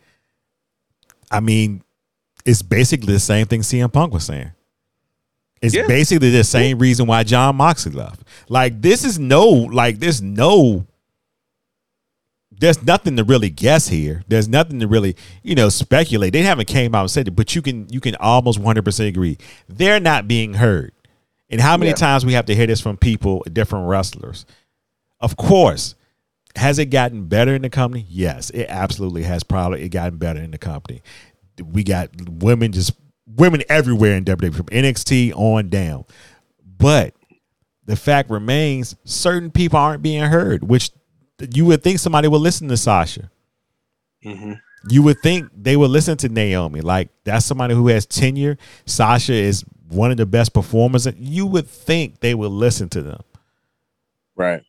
[1.32, 1.82] I mean,
[2.44, 4.52] it's basically the same thing CM Punk was saying.
[5.62, 5.86] It's Yeah.
[5.86, 8.22] basically the same reason why Jon Moxley left.
[8.48, 10.86] Like this is no like there's no
[12.50, 14.22] there's nothing to really guess here.
[14.28, 16.32] There's nothing to really, you know, speculate.
[16.32, 19.38] They haven't came out and said it, but you can you can almost 100% agree.
[19.68, 20.92] They're not being heard.
[21.50, 21.96] And how many Yeah.
[21.96, 24.46] times we have to hear this from people, different wrestlers?
[25.20, 25.94] Of course,
[26.56, 28.06] has it gotten better in the company?
[28.08, 29.42] Yes, it absolutely has.
[29.42, 31.02] Probably it gotten better in the company.
[31.62, 32.92] We got women just
[33.36, 36.04] women everywhere in WWE from NXT on down.
[36.78, 37.14] But
[37.86, 40.90] the fact remains, certain people aren't being heard, which
[41.52, 43.30] you would think somebody would listen to Sasha.
[44.88, 46.80] You would think they would listen to Naomi.
[46.80, 48.56] Like that's somebody who has tenure.
[48.86, 51.06] Sasha is one of the best performers.
[51.16, 53.20] You would think they would listen to them.
[54.36, 54.62] right.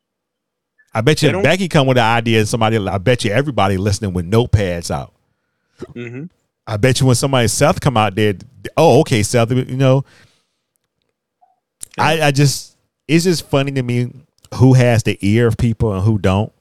[0.96, 3.78] I bet you if Becky come with an idea and somebody I bet you everybody
[3.78, 5.14] listening with notepads out.
[5.94, 6.26] hmm
[6.66, 8.36] I bet you when somebody Seth come out there,
[8.78, 10.06] oh okay Seth, you know.
[11.98, 14.12] I, I just it's just funny to me
[14.56, 16.52] who has the ear of people and who don't.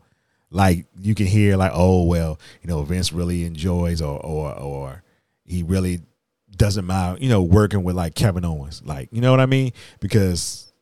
[0.51, 5.03] Like you can hear like, oh well, you know, Vince really enjoys or or or
[5.45, 6.01] he really
[6.57, 8.83] doesn't mind, you know, working with like Kevin Owens.
[8.85, 9.73] Like, you know what I mean?
[10.01, 10.73] Because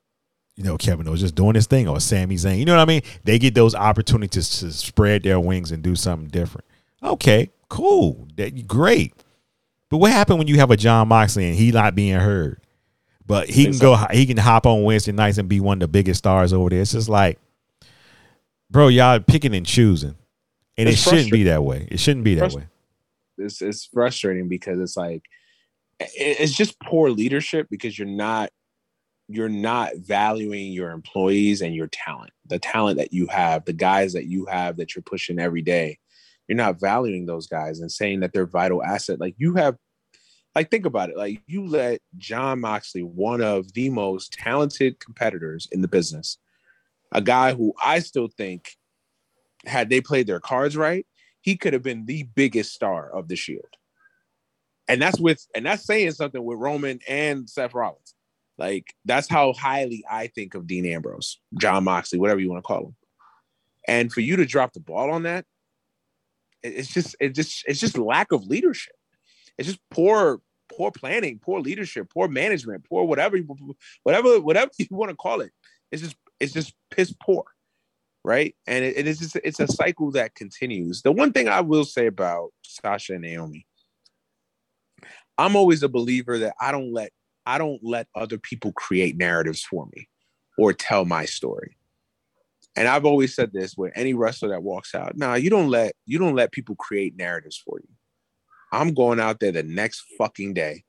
[0.56, 2.59] you know, Kevin Owens just doing his thing or Sami Zayn.
[2.59, 3.02] You know what I mean?
[3.24, 6.66] They get those opportunities to spread their wings and do something different.
[7.02, 8.28] Okay, cool.
[8.36, 9.14] That great.
[9.88, 12.60] But what happened when you have a Jon Moxley and he not being heard?
[13.26, 15.88] But he can go he can hop on Wednesday nights and be one of the
[15.88, 16.80] biggest stars over there.
[16.80, 17.38] It's just like,
[18.70, 20.16] bro, y'all picking and choosing.
[20.76, 21.86] And It's it shouldn't be that way.
[21.90, 22.66] It shouldn't be that way.
[23.38, 25.22] It's it's frustrating because it's like
[26.01, 28.51] it's just poor leadership because you're not
[29.28, 34.12] you're not valuing your employees and your talent, the talent that you have, the guys
[34.14, 35.98] that you have that you're pushing every day.
[36.51, 39.20] You're not valuing those guys and saying that they're vital asset.
[39.20, 39.76] Like you have,
[40.57, 41.16] like think about it.
[41.16, 46.38] Like you let Jon Moxley, one of the most talented competitors in the business,
[47.12, 48.72] a guy who I still think,
[49.64, 51.07] had they played their cards right,
[51.40, 53.76] he could have been the biggest star of the Shield.
[54.90, 58.14] and that's with and that's saying something with Roman and Seth Rollins.
[58.59, 62.66] Like that's how highly I think of Dean Ambrose, John Moxley, whatever you want to
[62.66, 62.96] call him.
[63.86, 65.44] And for you to drop the ball on that,
[66.62, 68.94] it's just it just it's just lack of leadership.
[69.58, 70.40] It's just poor
[70.74, 73.38] poor planning, poor leadership, poor management, poor whatever
[74.02, 75.52] whatever whatever you want to call it.
[75.90, 77.44] It's just it's just piss poor,
[78.24, 78.54] right?
[78.66, 81.02] And it, it is just it's a cycle that continues.
[81.02, 83.66] The one thing I will say about Sasha and Naomi,
[85.38, 87.12] I'm always a believer that I don't let
[87.46, 90.08] I don't let other people create narratives for me
[90.58, 91.76] or tell my story.
[92.76, 95.16] And I've always said this with any wrestler that walks out.
[95.16, 97.88] Nah, you don't let you don't let people create narratives for you.
[98.72, 100.84] I'm going out there the next fucking day,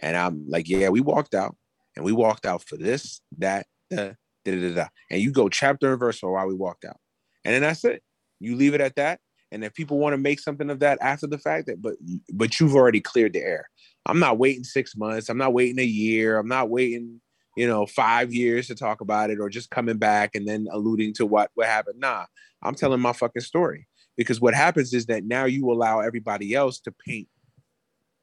[0.00, 1.56] and I'm like, yeah, we walked out,
[1.94, 4.12] and we walked out for this, that, da,
[4.44, 4.86] da, da, da.
[5.10, 6.96] and you go chapter and verse for why we walked out,
[7.44, 8.02] and then that's it.
[8.40, 9.20] You leave it at that,
[9.52, 11.94] and if people want to make something of that after the fact, that but
[12.32, 13.68] but you've already cleared the air.
[14.06, 15.28] I'm not waiting six months.
[15.28, 16.38] I'm not waiting a year.
[16.38, 17.20] I'm not waiting,
[17.58, 21.12] you know, five years to talk about it or just coming back and then alluding
[21.14, 21.98] to what what happened.
[21.98, 22.26] Nah,
[22.62, 26.78] I'm telling my fucking story because what happens is that now you allow everybody else
[26.80, 27.26] to paint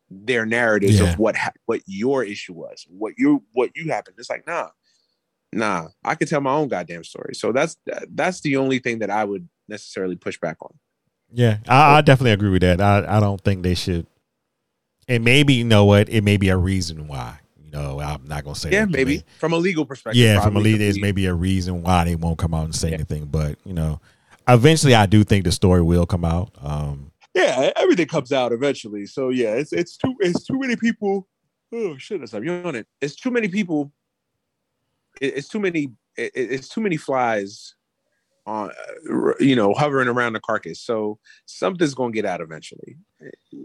[0.09, 1.11] their narratives yeah.
[1.11, 4.15] of what ha- what your issue was, what you what you happened.
[4.17, 4.69] It's like nah,
[5.51, 5.89] nah.
[6.05, 7.35] I could tell my own goddamn story.
[7.35, 7.75] So that's
[8.13, 10.71] that's the only thing that I would necessarily push back on.
[11.29, 12.79] Yeah, I, I definitely agree with that.
[12.79, 14.07] I I don't think they should.
[15.09, 16.07] And maybe you know what?
[16.07, 17.39] It may be a reason why.
[17.75, 18.71] Know, I'm not gonna say.
[18.71, 20.21] Yeah, maybe from a legal perspective.
[20.21, 22.89] Yeah, from a legal, there's maybe a reason why they won't come out and say
[22.89, 22.95] yeah.
[22.95, 23.25] anything.
[23.25, 23.99] But you know,
[24.47, 26.51] eventually I do think the story will come out.
[26.61, 29.05] Um, yeah, everything comes out eventually.
[29.05, 31.27] So yeah, it's it's too it's too many people.
[31.73, 32.21] Oh shit!
[32.33, 32.87] I'm it.
[33.01, 33.91] It's too many people.
[35.19, 35.91] it's too many.
[36.15, 37.74] it's too many flies
[38.45, 38.71] on
[39.39, 42.95] you know hovering around the carcass so something's gonna get out eventually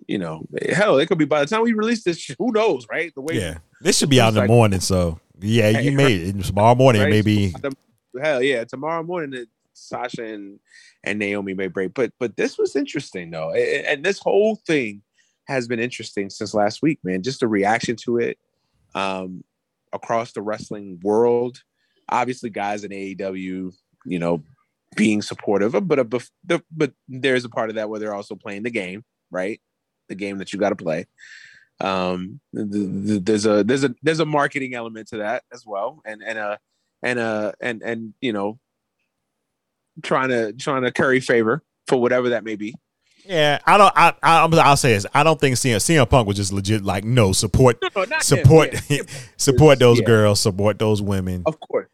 [0.06, 3.12] you know hell it could be by the time we release this who knows right
[3.14, 6.74] the way yeah this should be out in the morning so yeah you may tomorrow
[6.74, 7.10] morning right?
[7.10, 7.54] maybe
[8.22, 9.46] hell yeah tomorrow morning
[9.80, 10.58] Sasha and
[11.04, 11.94] and Naomi may break.
[11.94, 15.02] But but this was interesting though, and this whole thing
[15.44, 17.22] has been interesting since last week, man.
[17.22, 18.38] Just the reaction to it
[18.94, 19.42] um,
[19.92, 21.62] across the wrestling world.
[22.08, 23.72] Obviously, guys in AEW,
[24.04, 24.42] you know,
[24.96, 26.28] being supportive, but a, but
[26.70, 29.60] but there's a part of that where they're also playing the game, right?
[30.08, 31.06] The game that you got to play.
[31.80, 36.02] Um, the, the, there's a there's a there's a marketing element to that as well,
[36.04, 36.58] and and a
[37.02, 38.58] and a and and you know
[40.02, 42.74] trying to trying to curry favor for whatever that may be.
[43.24, 43.92] Yeah, I don't.
[43.94, 45.06] I, I will say this.
[45.12, 48.74] I don't think CM, CM Punk was just legit like no support, no, no, support,
[48.88, 49.02] yeah.
[49.36, 50.06] support those yeah.
[50.06, 51.42] girls, support those women.
[51.44, 51.88] Of course,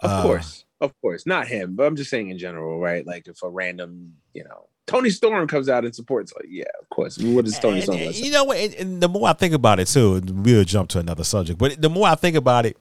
[0.00, 3.06] of uh, course, of course, not him, but I'm just saying in general, right?
[3.06, 6.88] Like if a random, you know, Toni Storm comes out and supports, like yeah, of
[6.90, 7.18] course.
[7.18, 7.98] What is Toni Storm?
[7.98, 8.58] you know what?
[8.58, 11.58] And, and the more I think about it too, we'll jump to another subject.
[11.58, 12.76] But the more I think about it,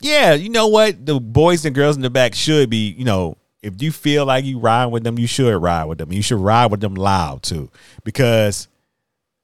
[0.00, 1.04] yeah, you know what?
[1.04, 4.44] The boys and girls in the back should be, you know, if you feel like
[4.44, 6.12] you ride with them, you should ride with them.
[6.12, 7.70] You should ride with them loud too,
[8.04, 8.68] because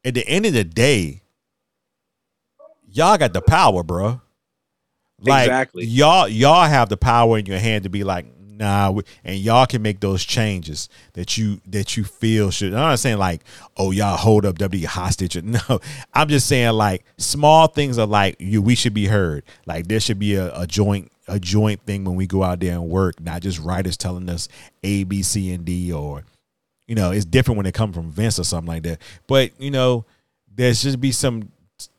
[0.04, 1.22] at the end of the day,
[2.88, 4.20] y'all got the power, bro.
[5.30, 5.84] Like, exactly.
[5.84, 9.82] Y'all y'all have the power in your hand to be like, nah, and y'all can
[9.82, 12.72] make those changes that you that you feel should.
[12.72, 13.42] I'm not saying like,
[13.76, 15.36] oh y'all hold up W hostage.
[15.44, 15.80] No,
[16.12, 18.62] I'm just saying like small things are like you.
[18.62, 19.44] We should be heard.
[19.66, 22.72] Like there should be a, a joint a joint thing when we go out there
[22.72, 24.48] and work, not just writers telling us
[24.82, 26.24] A, B, C, and D, or
[26.86, 29.00] you know, it's different when it comes from Vince or something like that.
[29.26, 30.04] But you know,
[30.54, 31.50] there should be some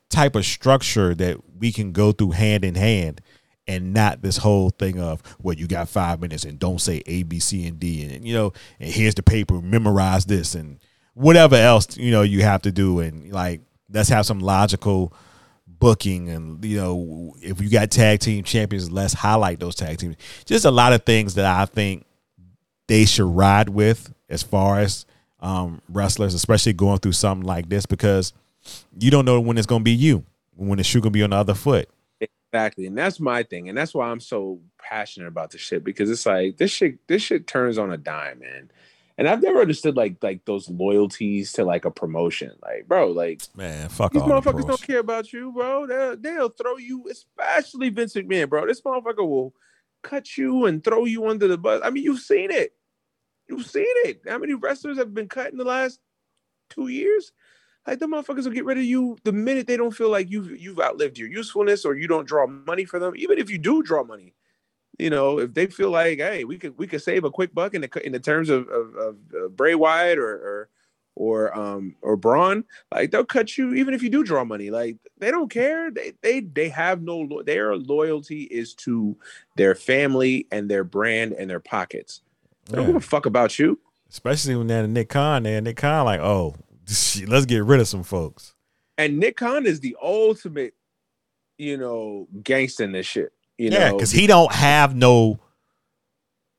[0.08, 3.20] type of structure that we can go through hand in hand
[3.68, 7.22] and not this whole thing of well you got five minutes and don't say a
[7.24, 8.04] b c and d.
[8.04, 10.78] And you know and here's the paper memorize this and
[11.14, 13.00] whatever else you know you have to do.
[13.00, 15.12] And like let's have some logical
[15.66, 20.16] booking and you know if you got tag team champions let's highlight those tag teams.
[20.44, 22.06] Just a lot of things that i think
[22.88, 25.04] they should ride with as far as
[25.40, 28.32] um, wrestlers especially going through something like this because
[28.98, 30.24] you don't know when it's going to be you
[30.56, 31.88] when the shoe to be on the other foot
[32.20, 36.10] exactly and that's my thing and that's why i'm so passionate about this shit because
[36.10, 38.70] it's like this shit this shit turns on a dime man
[39.18, 42.52] and I've never understood like like those loyalties to like a promotion.
[42.62, 45.86] Like, bro, like man, fuck these motherfuckers the don't care about you, bro.
[45.86, 48.66] They'll, they'll throw you, especially Vince McMahon, bro.
[48.66, 49.54] This motherfucker will
[50.02, 51.80] cut you and throw you under the bus.
[51.82, 52.74] I mean, you've seen it.
[53.48, 54.22] You've seen it.
[54.28, 55.98] How many wrestlers have been cut in the last
[56.68, 57.32] two years?
[57.86, 60.60] Like the motherfuckers will get rid of you the minute they don't feel like you've
[60.60, 63.14] you've outlived your usefulness or you don't draw money for them.
[63.16, 64.34] Even if you do draw money,
[64.98, 67.74] you know, if they feel like, hey, we could we could save a quick buck
[67.74, 70.68] in the in the terms of of, of, Bray Wyatt or, or
[71.14, 74.70] or um or Braun, like they'll cut you even if you do draw money.
[74.70, 75.90] Like they don't care.
[75.90, 79.16] They they they have no lo- their loyalty is to
[79.56, 82.22] their family and their brand and their pockets.
[82.66, 83.78] They don't give a fuck about you.
[84.10, 85.60] Especially when they're Nick Khan there.
[85.60, 86.54] Nick Khan like, oh,
[86.88, 88.54] shit, let's get rid of some folks.
[88.98, 90.74] And Nick Khan is the ultimate,
[91.58, 93.32] you know, gangster in this shit.
[93.58, 95.38] You yeah, because he don't have no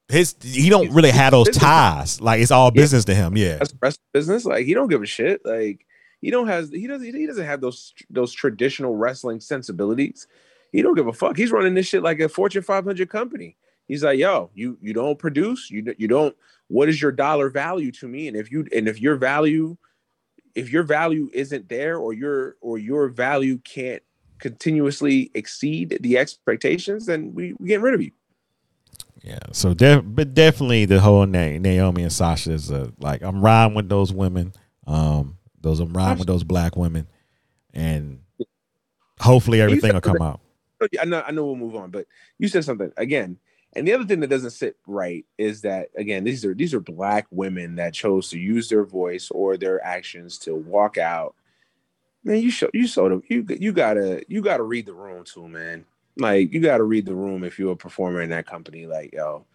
[0.10, 2.22] his he don't really have those ties.
[2.22, 2.82] Like it's all Yeah.
[2.82, 3.36] business to him.
[3.38, 3.58] Yeah.
[3.58, 4.46] that's the rest of the business.
[4.46, 5.42] Like he don't give a shit.
[5.46, 5.86] Like
[6.22, 10.28] he don't has he doesn't he doesn't have those those traditional wrestling sensibilities.
[10.72, 11.38] He don't give a fuck.
[11.38, 13.58] He's running this shit like a Fortune 500 company.
[13.88, 16.36] He's like, yo, you you don't produce, you you don't.
[16.68, 18.28] What is your dollar value to me?
[18.28, 19.78] And if you and if your value,
[20.58, 24.02] if your value isn't there, or your or your value can't
[24.40, 28.12] continuously exceed the expectations, then we we getting rid of you.
[29.24, 29.40] Yeah.
[29.52, 33.76] So def- but definitely the whole Na- Naomi and Sasha is uh, like I'm riding
[33.76, 34.54] with those women.
[34.88, 37.08] Um those I'm riding with those black women.
[37.74, 38.22] And
[39.20, 40.40] hopefully everything will come out.
[41.00, 42.08] I know, I know we'll move on, but
[42.40, 43.38] you said something again.
[43.74, 46.80] And the other thing that doesn't sit right is that again, these are these are
[46.80, 51.36] black women that chose to use their voice or their actions to walk out.
[52.24, 55.48] Man, you show you sort of you you gotta you gotta read the room too,
[55.48, 55.86] man.
[56.18, 58.88] Like you gotta read the room if you're a performer in that company.
[58.88, 59.46] Like, yo,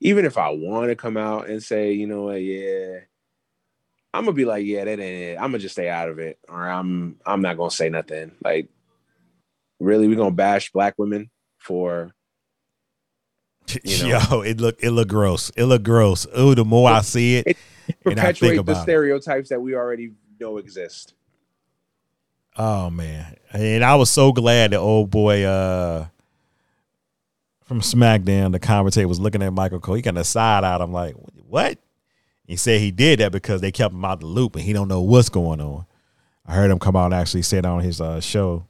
[0.00, 3.00] even if I want to come out and say, you know what, yeah,
[4.14, 5.36] I'm gonna be like, yeah, that ain't it.
[5.36, 8.32] I'm gonna just stay out of it, or I'm I'm not gonna say nothing.
[8.42, 8.68] Like,
[9.78, 12.14] really, we gonna bash black women for
[13.84, 14.20] You know.
[14.30, 15.50] Yo, it look it look gross.
[15.56, 16.26] It look gross.
[16.34, 17.56] Oh, the more I see it, It
[18.04, 18.82] and I think perpetuate the about it.
[18.82, 21.14] stereotypes that we already know exist.
[22.56, 23.36] Oh man.
[23.52, 26.06] And I was so glad the old boy uh
[27.64, 29.96] from SmackDown, the commentator was looking at Michael Cole.
[29.96, 30.80] He kind of side out.
[30.80, 31.16] I'm like,
[31.48, 31.78] what?
[32.46, 34.86] He said he did that because they kept him out the loop and he don't
[34.86, 35.84] know what's going on.
[36.46, 38.66] I heard him come out and actually say it on his uh, show,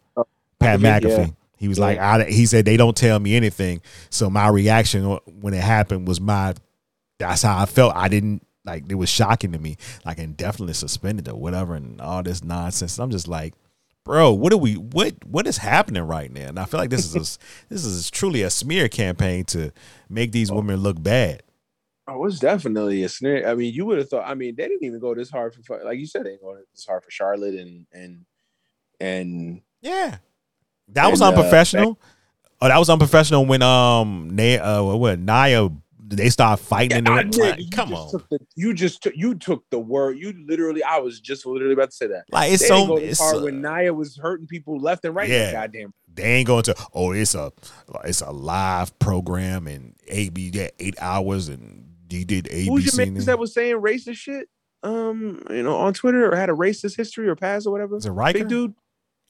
[0.58, 1.18] Pat McAfee, McAfee.
[1.18, 1.26] yeah.
[1.56, 1.84] He was Yeah.
[1.84, 3.80] like, I, he said they don't tell me anything.
[4.10, 6.54] So my reaction when it happened was my,
[7.18, 7.94] that's how I felt.
[7.96, 12.22] I didn't like it was shocking to me, like indefinitely suspended or whatever, and all
[12.22, 12.98] this nonsense.
[12.98, 13.54] I'm just like,
[14.04, 14.74] bro, what are we?
[14.74, 16.48] What what is happening right now?
[16.48, 19.72] And I feel like this is a, this is truly a smear campaign to
[20.10, 20.56] make these oh.
[20.56, 21.42] women look bad.
[22.08, 23.48] Oh, it's definitely a snare.
[23.48, 24.28] I mean, you would have thought.
[24.28, 26.56] I mean, they didn't even go this hard for, like you said, they didn't go
[26.72, 28.26] this hard for Charlotte and and
[29.00, 30.18] and Yeah,
[30.88, 31.98] that was And, uh, unprofessional.
[32.60, 35.68] oh, that was unprofessional when um Na- uh what, what Nia
[36.08, 37.30] they start fighting in the ring.
[37.32, 40.16] Like, come on, the- you just took you took the word.
[40.18, 40.82] You literally.
[40.84, 42.24] I was just literally about to say that.
[42.30, 45.28] like it's they so it's, hard uh, when Nia was hurting people left and right.
[45.28, 45.50] Yeah.
[45.52, 45.92] Goddamn.
[46.14, 47.50] they ain't going to oh it's a
[48.04, 52.66] it's a live program and AB that eight hours and you did Who's
[52.96, 53.12] your ABC.
[53.12, 54.48] man that was saying racist shit?
[54.84, 57.96] Um, you know, on Twitter or had a racist history or past or whatever.
[57.96, 58.38] Is it Ryker?
[58.40, 58.74] Big dude.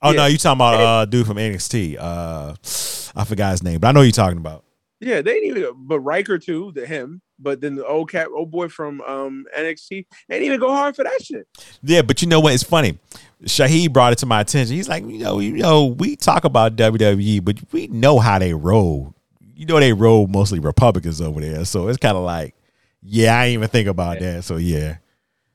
[0.03, 1.97] Oh no, you talking about uh dude from NXT.
[1.99, 2.55] Uh
[3.18, 4.64] I forgot his name, but I know you're talking about.
[5.01, 5.72] Yeah, they didn't even.
[5.76, 7.20] But Ryker too, the him.
[7.38, 10.97] But then the old cat, old boy from um NXT, they didn't even go hard
[10.97, 11.47] for that shit.
[11.82, 12.55] Yeah, but you know what?
[12.55, 12.99] It's funny.
[13.44, 14.74] Shahid brought it to my attention.
[14.74, 18.55] He's like, you know, you know, we talk about WWE, but we know how they
[18.55, 19.14] roll.
[19.55, 22.55] You know, they roll mostly Republicans over there, so it's kind of like,
[23.03, 24.44] yeah, I didn't even think about that.
[24.44, 24.97] So yeah,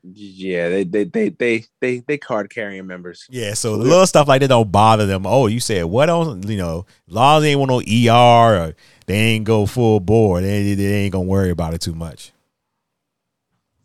[0.04, 3.28] Yeah, they they they they they they card carrying members.
[3.30, 3.54] yeah.
[3.54, 5.28] So the little stuff like that don't bother them.
[5.28, 6.48] Oh, you said what on?
[6.48, 8.76] You know, laws ain't want no ER or
[9.06, 10.44] they ain't go full board.
[10.44, 12.32] They, they ain't gonna worry about it too much.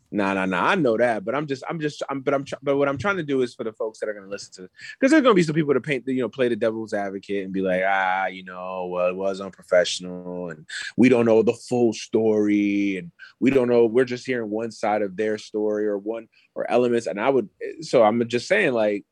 [0.09, 0.67] Nah, nah, nah.
[0.67, 2.97] I know that, but I'm just, I'm just, I'm, but I'm, tr- but what I'm
[2.97, 5.23] trying to do is for the folks that are going to listen to, because there's
[5.23, 7.53] going to be some people to paint, the, you know, play the devil's advocate and
[7.53, 11.91] be like, ah, you know, well, it was unprofessional, and we don't know the full
[11.91, 16.27] story, and we don't know, we're just hearing one side of their story or one
[16.55, 17.49] or elements, and I would,
[17.81, 19.05] so I'm just saying, like,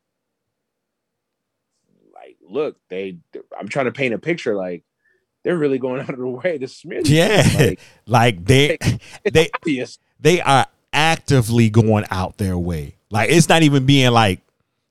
[2.14, 3.18] like, look, they,
[3.58, 4.82] I'm trying to paint a picture, like,
[5.44, 7.02] they're really going out of the way to smear.
[7.04, 8.78] Yeah, like, like they
[9.30, 9.98] they obvious.
[10.18, 10.66] they are
[10.96, 12.96] actively going out their way.
[13.10, 14.40] Like it's not even being like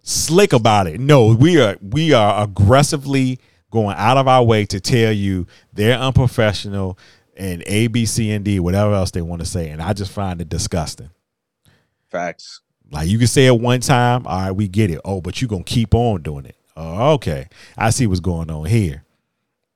[0.04, 1.00] slick about it.
[1.00, 3.40] No, we are we are aggressively
[3.72, 6.98] going out of our way to tell you they're unprofessional
[7.36, 9.70] and A, B, C, and D, whatever else they want to say.
[9.70, 11.10] And I just find it disgusting.
[12.10, 12.62] Facts.
[12.92, 15.02] Like you can say it one time, all right, we get it.
[15.04, 16.56] Oh, but you're gonna keep on doing it.
[16.78, 17.48] Oh, okay.
[17.78, 19.04] I see what's going on here.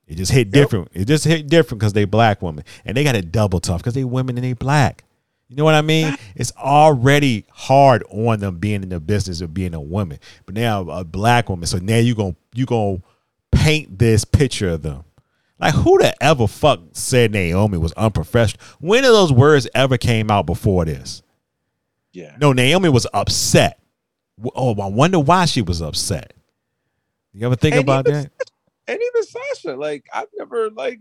[0.06, 0.88] It just hit different.
[0.92, 2.64] It just hit different because they black women.
[2.84, 5.04] And they got it double tough because they women and they black.
[5.50, 6.16] You know what I mean?
[6.36, 10.20] It's already hard on them being in the business of being a woman.
[10.46, 11.66] But now a black woman.
[11.66, 13.02] So now you gonna you gonna
[13.50, 15.02] paint this picture of them.
[15.58, 18.64] Like who the ever fuck said Naomi was unprofessional?
[18.78, 21.20] When of those words ever came out before this?
[22.12, 22.36] Yeah.
[22.40, 23.80] No, Naomi was upset.
[24.54, 26.32] Oh, I wonder why she was upset.
[27.32, 28.32] You ever think And about even- that?
[28.86, 31.00] and even Sasha, like I've never like.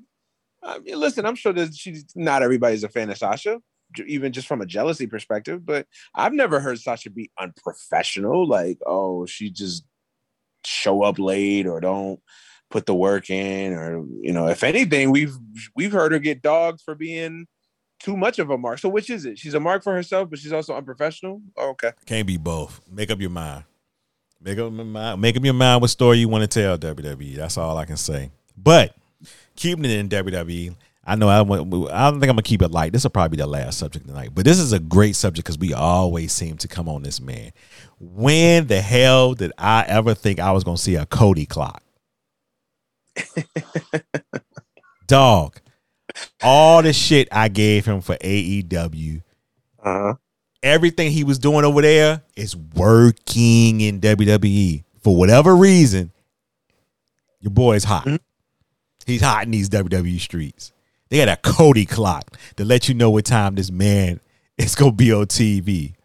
[0.63, 3.61] I mean, listen, I'm sure that she's not everybody's a fan of Sasha,
[4.05, 5.65] even just from a jealousy perspective.
[5.65, 8.47] But I've never heard Sasha be unprofessional.
[8.47, 9.83] Like, oh, she just
[10.65, 12.19] show up late or don't
[12.69, 15.35] put the work in, or you know, if anything, we've
[15.75, 17.47] we've heard her get dogs for being
[17.99, 18.79] too much of a mark.
[18.79, 19.37] So which is it?
[19.37, 21.41] She's a mark for herself, but she's also unprofessional.
[21.57, 21.91] Oh, okay.
[22.05, 22.81] Can't be both.
[22.89, 23.65] Make up your mind.
[24.41, 25.21] Make up your mind.
[25.21, 27.35] Make up your mind what story you want to tell WWE.
[27.35, 28.31] That's all I can say.
[28.57, 28.95] But
[29.55, 30.75] keeping it in WWE,
[31.09, 31.61] I know I want.
[31.91, 32.93] I don't think I'm gonna keep it light.
[32.93, 34.29] This will probably be the last subject tonight.
[34.33, 37.51] But this is a great subject because we always seem to come on this man.
[37.99, 41.81] When the hell did I ever think I was gonna see a Cody clock?
[45.07, 45.59] Dog.
[46.41, 49.21] All the shit I gave him for AEW
[49.83, 50.13] Uh-huh.
[50.61, 54.83] everything he was doing over there is working in WWE.
[55.01, 56.11] For whatever reason,
[57.39, 58.05] your boy is hot.
[58.05, 58.19] Mhm.
[59.05, 60.71] He's hot in these WWE streets.
[61.09, 64.19] They got a Cody clock to let you know what time this man
[64.57, 65.95] is gonna be on TV.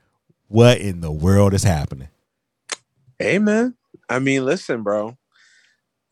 [0.48, 2.08] What in the world is happening?
[3.18, 3.74] Hey man,
[4.08, 5.16] I mean, listen, bro.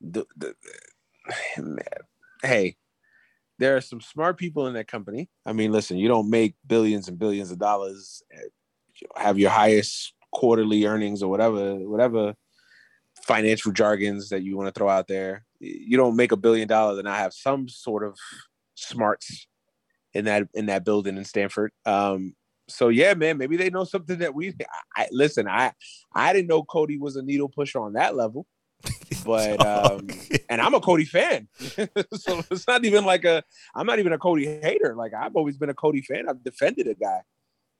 [0.01, 0.55] The, the,
[2.43, 2.76] hey,
[3.59, 5.30] there are some smart people in that company.
[5.47, 8.22] I mean, listen, you don't make billions and billions of dollars,
[9.16, 12.34] have your highest quarterly earnings or whatever, whatever
[13.22, 15.45] financial jargons that you want to throw out there.
[15.61, 18.18] You don't make a billion dollars and not have some sort of
[18.83, 19.47] smarts
[20.14, 21.72] in that in that building in Stamford.
[21.87, 22.35] Um,
[22.68, 24.55] so yeah, man, maybe they know something that we.
[24.97, 25.72] I, listen, I
[26.14, 28.47] I didn't know Cody was a needle pusher on that level,
[29.24, 30.09] but um,
[30.49, 33.43] and I'm a Cody fan, so it's not even like a.
[33.74, 34.95] I'm not even a Cody hater.
[34.97, 36.28] Like I've always been a Cody fan.
[36.28, 37.20] I've defended a guy.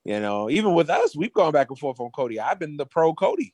[0.05, 2.39] You know, even with us, we've gone back and forth on Cody.
[2.39, 3.53] I've been the pro Cody.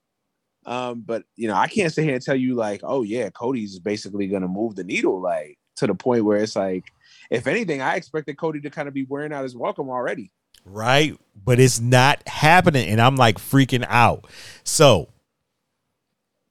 [0.65, 3.79] Um, but you know, I can't sit here and tell you like, oh yeah, Cody's
[3.79, 6.85] basically gonna move the needle like to the point where it's like,
[7.29, 10.31] if anything, I expected Cody to kind of be wearing out his welcome already.
[10.65, 11.17] right?
[11.45, 14.27] But it's not happening, and I'm like freaking out.
[14.63, 15.09] So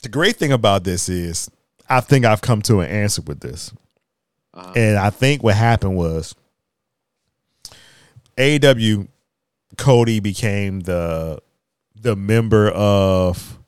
[0.02, 1.50] the great thing about this is,
[1.88, 3.72] I think I've come to an answer with this.
[4.54, 6.34] Uh, And I think what happened was
[8.36, 9.08] AEW
[9.76, 11.40] Cody became the
[12.00, 13.58] the member of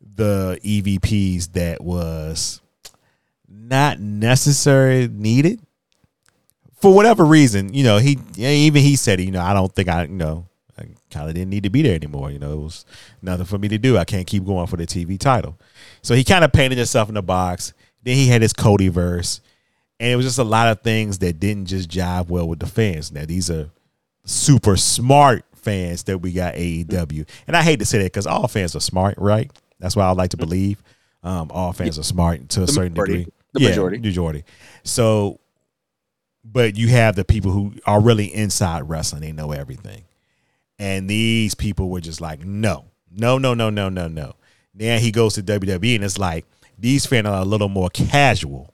[0.00, 2.60] the EVPs that was
[3.48, 5.60] not necessary needed
[6.80, 7.72] for whatever reason.
[7.72, 10.46] You know, he even he said, you know, I don't think I, you know,
[10.78, 12.30] I kind of didn't need to be there anymore.
[12.30, 12.84] You know, it was
[13.22, 13.96] nothing for me to do.
[13.98, 15.58] I can't keep going for the TV title.
[16.02, 17.72] So he kind of painted himself in the box.
[18.02, 19.40] Then he had his Cody verse,
[19.98, 22.66] and it was just a lot of things that didn't just jive well with the
[22.66, 23.12] fans.
[23.12, 23.68] Now these are
[24.24, 28.48] super smart fans that we got AEW, and I hate to say that because all
[28.48, 29.50] fans are smart, right?
[29.78, 30.82] That's why I like to believe
[31.22, 33.26] um, all fans are smart to a certain degree.
[33.52, 33.98] The Yeah, majority.
[33.98, 34.44] majority.
[34.84, 35.40] So,
[36.44, 40.04] but you have the people who are really inside wrestling; they know everything.
[40.78, 44.34] And these people were just like, no, no, no, no, no, no, no.
[44.74, 46.46] Then he goes to WWE, and it's like
[46.78, 48.72] these fans are a little more casual.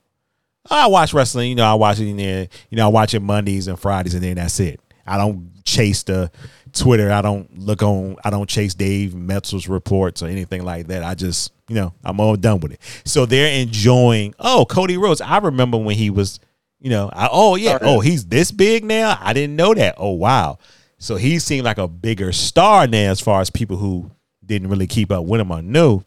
[0.70, 3.20] I watch wrestling, you know, I watch it in there, you know, I watch it
[3.20, 4.80] Mondays and Fridays, and then that's it.
[5.06, 6.30] I don't chase the
[6.72, 7.10] Twitter.
[7.10, 8.16] I don't look on.
[8.24, 11.02] I don't chase Dave Meltzer's reports or anything like that.
[11.02, 12.80] I just, you know, I'm all done with it.
[13.04, 14.34] So they're enjoying.
[14.38, 15.20] Oh, Cody Rhodes.
[15.20, 16.40] I remember when he was,
[16.86, 19.18] you know, I, oh yeah, Oh, oh he's this big now.
[19.20, 19.96] I didn't know that.
[19.98, 20.58] Oh wow.
[20.98, 24.12] So he seemed like a bigger star now as far as people who
[24.44, 26.04] didn't really keep up with him or knew.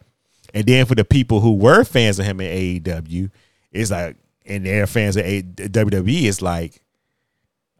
[0.53, 3.29] And then for the people who were fans of him in AEW,
[3.73, 4.15] it's like,
[4.45, 6.81] and they're fans of A- WWE, it's like,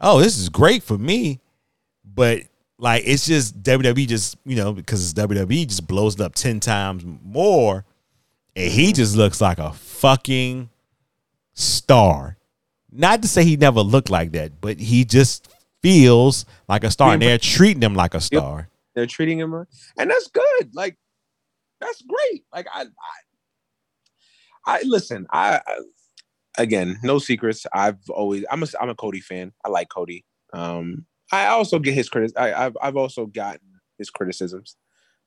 [0.02, 1.40] oh, this is great for me.
[2.04, 2.42] But
[2.78, 6.60] like, it's just WWE just, you know, because it's WWE just blows it up 10
[6.60, 7.86] times more.
[8.58, 10.70] And he just looks like a fucking
[11.54, 12.36] star.
[12.92, 15.48] Not to say he never looked like that, but he just
[15.82, 17.14] feels like a star.
[17.14, 18.70] And they're treating him like a star.
[18.96, 20.74] They're treating him, and that's good.
[20.74, 20.98] Like
[21.80, 22.44] that's great.
[22.54, 22.86] Like I,
[24.66, 25.28] I, I listen.
[25.32, 25.76] I, I
[26.58, 27.66] again, no secrets.
[27.74, 29.54] I've always I'm a I'm a Cody fan.
[29.64, 30.26] I like Cody.
[30.54, 32.34] Um, I also get his critics.
[32.36, 34.76] I, I've I've also gotten his criticisms.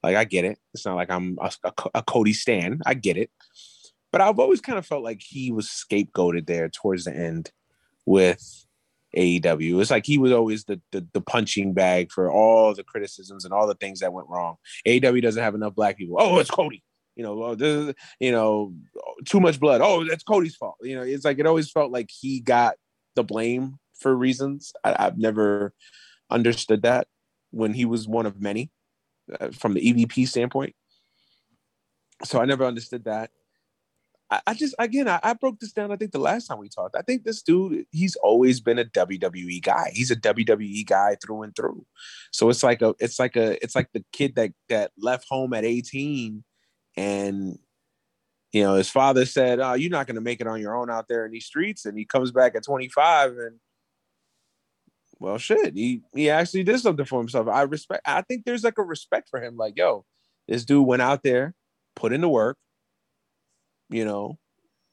[0.02, 0.58] Like I get it.
[0.74, 2.80] It's not like I'm a, a, a Cody stan.
[2.84, 3.30] I get it.
[4.12, 7.50] But I've always kind of felt like he was scapegoated there towards the end
[8.06, 8.66] with
[9.16, 9.80] AEW.
[9.80, 13.52] It's like he was always the, the the punching bag for all the criticisms and
[13.54, 14.56] all the things that went wrong.
[14.86, 16.16] AEW doesn't have enough black people.
[16.18, 16.82] Oh, it's Cody.
[17.16, 18.74] You know, oh, this is- you know,
[19.26, 19.80] too much blood.
[19.82, 20.76] Oh, that's Cody's fault.
[20.82, 22.76] You know, it's like it always felt like he got
[23.16, 24.72] the blame for reasons.
[24.84, 25.72] I, I've never
[26.30, 27.06] understood that.
[27.50, 28.70] when he was one of many
[29.38, 30.74] uh, from the EVP standpoint.
[32.24, 33.30] So I never understood that.
[34.32, 35.92] I, I just again I, I, broke this down.
[35.92, 38.84] I think the last time we talked, I think this dude he's always been a
[38.86, 39.90] WWE guy.
[39.92, 41.84] He's a WWE guy through and through.
[42.30, 45.52] So it's like a it's like a it's like the kid that that left home
[45.52, 46.42] at 18
[46.96, 47.58] and
[48.52, 50.90] you know his father said, "Oh, you're not going to make it on your own
[50.90, 53.60] out there in these streets," and he comes back at 25 and
[55.20, 58.76] well shit he he actually did something for himself i respect i think there's like
[58.76, 60.04] a respect for him like yo
[60.48, 61.54] this dude went out there
[61.94, 62.58] put in the work
[63.92, 64.38] you know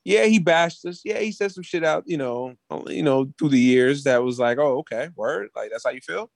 [0.03, 2.53] yeah he bashed us yeah he said some shit out you know
[2.87, 6.01] you know through the years that was like oh okay word like that's how you
[6.01, 6.29] feel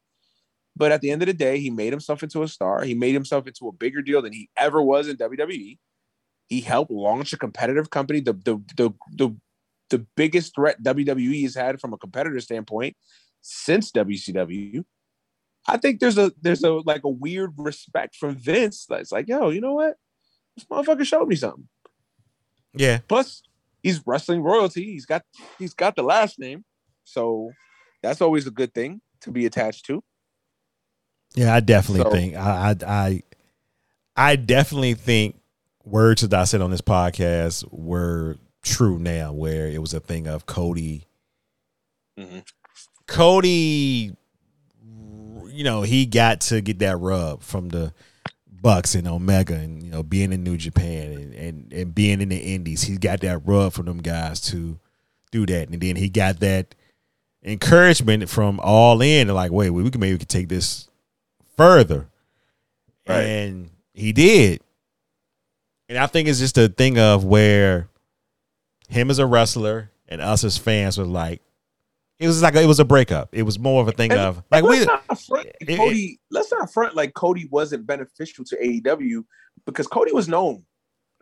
[0.76, 3.14] but at the end of the day he made himself into a star he made
[3.14, 5.78] himself into a bigger deal than he ever was in wwe
[6.48, 9.36] he helped launch a competitive company the the the, the
[9.94, 12.98] the biggest threat WWE has had from a competitor standpoint
[13.42, 14.84] since WCW.
[15.68, 19.50] I think there's a there's a like a weird respect from Vince that's like, yo,
[19.50, 19.96] you know what?
[20.56, 21.68] This motherfucker showed me something.
[22.74, 23.00] Yeah.
[23.08, 23.44] Plus,
[23.82, 24.84] he's wrestling royalty.
[24.86, 25.24] He's got
[25.60, 26.64] he's got the last name,
[27.04, 27.52] so
[28.02, 30.04] that's always a good thing to be attached to.
[31.36, 33.24] Yeah, I definitely so, think I, I I
[34.16, 35.40] I definitely think
[35.84, 40.28] words that I said on this podcast were true now, where it was a thing
[40.28, 41.06] of Cody.
[42.18, 42.40] Mm-hmm.
[43.08, 44.16] Cody,
[45.48, 47.94] you know, he got to get that rub from the
[48.64, 52.30] Bucks and Omega and you know being in New Japan and, and, and being in
[52.30, 52.84] the Indies.
[52.84, 54.80] He got that rub from them guys to
[55.32, 56.74] do that, and then he got that
[57.44, 59.28] encouragement from All In.
[59.28, 60.90] Like, wait, we can maybe we can take this
[61.58, 62.08] further,
[63.08, 63.22] right.
[63.22, 64.62] and he did.
[65.90, 67.90] And I think it's just a thing of where
[68.88, 71.42] him as a wrestler and us as fans were like,
[72.24, 73.30] it was like a, it was a breakup.
[73.34, 74.86] It was more of a thing and, of like we.
[74.86, 79.26] Not front, it, Cody, it, let's not front like Cody wasn't beneficial to AEW
[79.66, 80.64] because Cody was known.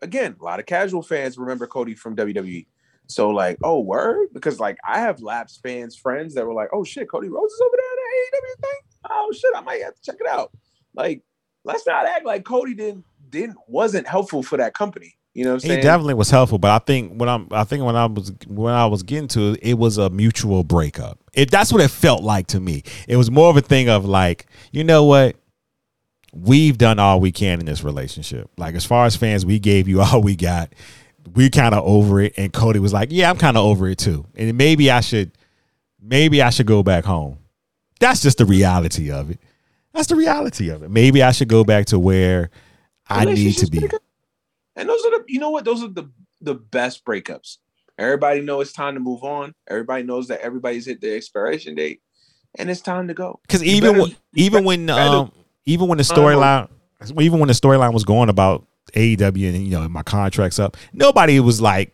[0.04, 2.68] Again, a lot of casual fans remember Cody from WWE.
[3.08, 6.84] So like, oh word, because like I have Laps fans friends that were like, oh
[6.84, 8.80] shit, Cody Rhodes is over there at AEW thing.
[9.10, 10.52] Oh shit, I might have to check it out.
[10.94, 11.24] Like,
[11.64, 15.16] let's not act like Cody didn't didn't wasn't helpful for that company.
[15.34, 15.80] You know, he saying?
[15.80, 18.74] It definitely was helpful, but I think when I'm, I think when I was when
[18.74, 21.20] I was getting to it, it was a mutual breakup.
[21.34, 22.84] It that's what it felt like to me.
[23.08, 25.38] It was more of a thing of like, you know what,
[26.34, 28.50] we've done all we can in this relationship.
[28.58, 30.74] Like as far as fans, we gave you all we got.
[31.34, 34.00] We kind of over it, and Cody was like, "Yeah, I'm kind of over it
[34.00, 35.32] too." And maybe I should,
[36.02, 37.38] maybe I should go back home.
[38.00, 39.40] That's just the reality of it.
[39.94, 40.90] That's the reality of it.
[40.90, 42.50] Maybe I should go back to where
[43.08, 43.88] I need to be.
[44.76, 45.66] And those are the, you know what?
[45.66, 46.10] Those are the
[46.42, 47.58] the best breakups.
[47.98, 49.54] Everybody know it's time to move on.
[49.70, 52.02] Everybody knows that everybody's hit the expiration date,
[52.58, 53.40] and it's time to go.
[53.44, 55.32] Because even when, even when um
[55.66, 56.70] even when the storyline
[57.20, 61.40] even when the storyline was going about AEW and you know my contract's up, nobody
[61.40, 61.94] was like,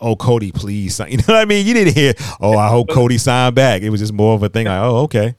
[0.00, 1.66] "Oh, Cody, please," you know what I mean?
[1.66, 4.48] You didn't hear, "Oh, I hope Cody signed back." It was just more of a
[4.48, 5.36] thing like, "Oh, okay."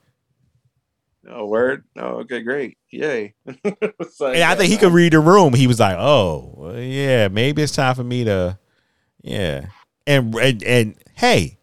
[1.29, 1.83] Oh, word.
[1.95, 2.77] Oh, okay, great.
[2.91, 3.35] Yay.
[3.45, 5.53] like, and I think he could read the room.
[5.53, 8.57] He was like, oh, well, yeah, maybe it's time for me to,
[9.21, 9.67] yeah.
[10.07, 11.59] And, and, and hey,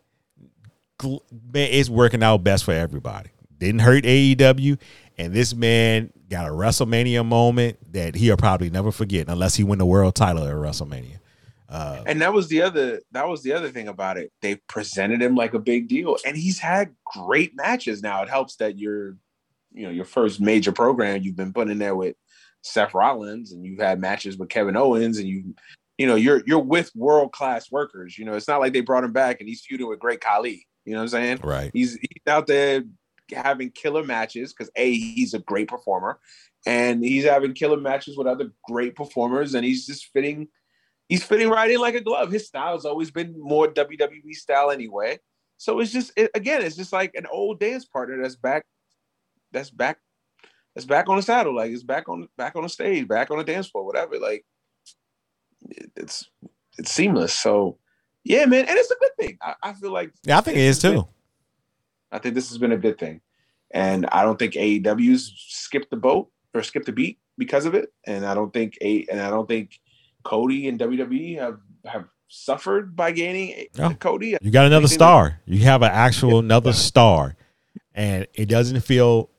[1.02, 1.20] man,
[1.52, 3.30] it's working out best for everybody.
[3.58, 4.78] Didn't hurt AEW.
[5.18, 9.78] And this man got a WrestleMania moment that he'll probably never forget unless he win
[9.78, 11.18] the world title at WrestleMania.
[11.68, 14.30] Uh, and that was the other that was the other thing about it.
[14.40, 18.02] They presented him like a big deal, and he's had great matches.
[18.02, 19.16] Now it helps that you're
[19.76, 22.16] you know your first major program you've been put in there with
[22.62, 25.54] Seth Rollins and you've had matches with Kevin Owens and you
[25.98, 28.18] you know you're you're with world class workers.
[28.18, 30.66] You know it's not like they brought him back and he's feuding with Great Khali.
[30.84, 31.40] You know what I'm saying?
[31.42, 31.70] Right.
[31.72, 32.82] He's he's out there
[33.32, 36.18] having killer matches because a he's a great performer
[36.64, 40.48] and he's having killer matches with other great performers and he's just fitting
[41.08, 42.30] he's fitting right in like a glove.
[42.30, 45.18] His style's always been more WWE style anyway.
[45.58, 48.64] So it's just it, again, it's just like an old dance partner that's back
[49.52, 49.98] that's back
[50.74, 51.56] that's back on the saddle.
[51.56, 54.18] Like it's back on back on the stage, back on the dance floor, whatever.
[54.18, 54.44] Like
[55.96, 56.28] it's
[56.78, 57.32] it's seamless.
[57.32, 57.78] So
[58.24, 59.38] yeah, man, and it's a good thing.
[59.40, 60.92] I, I feel like yeah, I think it is too.
[60.92, 61.04] Been,
[62.12, 63.22] I think this has been a good thing,
[63.70, 67.92] and I don't think AEW's skipped the boat or skipped the beat because of it.
[68.06, 69.80] And I don't think a and I don't think
[70.24, 74.36] Cody and WWE have have suffered by gaining oh, Cody.
[74.42, 75.40] You got another star.
[75.46, 77.36] You have an actual another star,
[77.94, 79.30] and it doesn't feel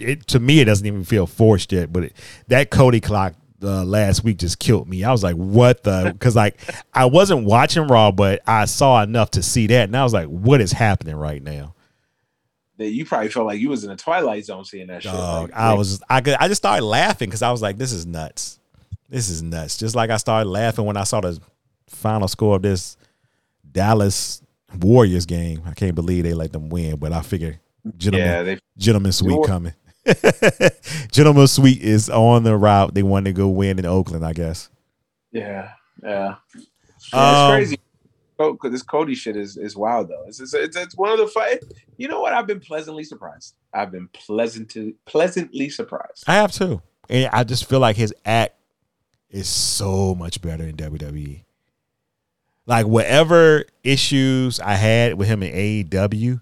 [0.00, 1.92] it to me it doesn't even feel forced yet.
[1.92, 2.16] But it,
[2.48, 5.04] that Cody clock uh, last week just killed me.
[5.04, 6.10] I was like, what the?
[6.12, 6.60] Because like
[6.94, 10.28] I wasn't watching Raw, but I saw enough to see that, and I was like,
[10.28, 11.74] what is happening right now?
[12.80, 15.12] that you probably felt like you was in a twilight zone seeing that shit.
[15.12, 18.06] Like, I was I could I just started laughing because I was like, this is
[18.06, 18.58] nuts.
[19.10, 19.76] This is nuts.
[19.76, 21.38] Just like I started laughing when I saw the
[21.88, 22.96] final score of this
[23.70, 24.42] Dallas
[24.80, 25.62] Warriors game.
[25.66, 27.60] I can't believe they let them win, but I figure
[27.98, 29.74] gentlemen yeah, they gentleman suite coming.
[31.12, 32.94] gentleman suite is on the route.
[32.94, 34.68] They want to go win in Oakland, I guess.
[35.32, 35.70] yeah
[36.02, 36.36] yeah.
[37.12, 37.78] Yeah, Um, it's crazy.
[38.38, 40.24] Oh, this Cody shit is is wild though.
[40.26, 41.62] It's it's, it's, it's one of the fight.
[41.98, 42.32] You know what?
[42.32, 43.54] I've been pleasantly surprised.
[43.74, 46.24] I've been pleasant to, pleasantly surprised.
[46.26, 46.80] I have too.
[47.10, 48.54] And I just feel like his act
[49.30, 51.42] is so much better in WWE.
[52.66, 56.40] Like whatever issues I had with him in AEW,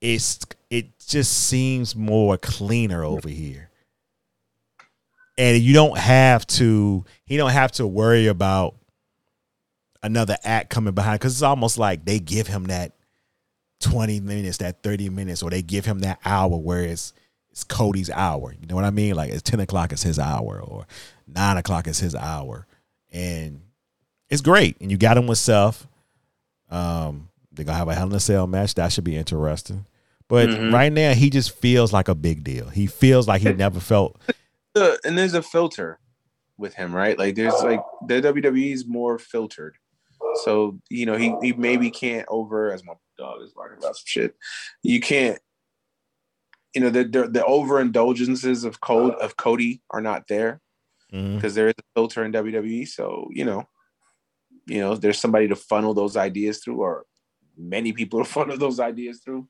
[0.00, 0.40] it's
[0.70, 3.70] it just seems more cleaner over here.
[5.36, 8.76] And you don't have to he don't have to worry about
[10.02, 12.92] another act coming behind because it's almost like they give him that
[13.80, 17.12] 20 minutes, that 30 minutes, or they give him that hour where it's
[17.50, 18.54] it's Cody's hour.
[18.60, 19.14] You know what I mean?
[19.14, 20.86] Like it's 10 o'clock is his hour, or
[21.26, 22.66] nine o'clock is his hour.
[23.12, 23.60] And
[24.28, 24.76] it's great.
[24.80, 25.86] And you got him with Seth.
[26.70, 28.74] Um, they're gonna have a hell in a cell match.
[28.74, 29.86] That should be interesting.
[30.28, 30.72] But Mhm.
[30.72, 32.68] right now he just feels like a big deal.
[32.68, 34.20] He feels like he never felt
[34.76, 36.00] Uh, and there's a filter
[36.58, 37.18] with him, right?
[37.18, 39.76] Like there's like the WWE is more filtered.
[40.42, 44.04] So you know he he maybe can't over as my dog is barking about some
[44.06, 44.34] shit.
[44.82, 45.38] You can't.
[46.74, 50.60] You know the the, the overindulgences of code of Cody are not there
[51.36, 52.88] because there is a filter in WWE.
[52.88, 53.68] So you know,
[54.66, 57.04] you know, there's somebody to funnel those ideas through, or
[57.56, 59.46] many people to funnel those ideas through.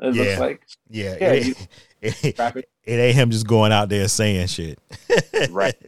[0.00, 0.22] It Yeah.
[0.22, 1.54] looks like yeah, Yeah, it, you-
[2.02, 2.68] it, traffic.
[2.84, 4.78] it ain't him just going out there saying shit.
[5.50, 5.74] Right.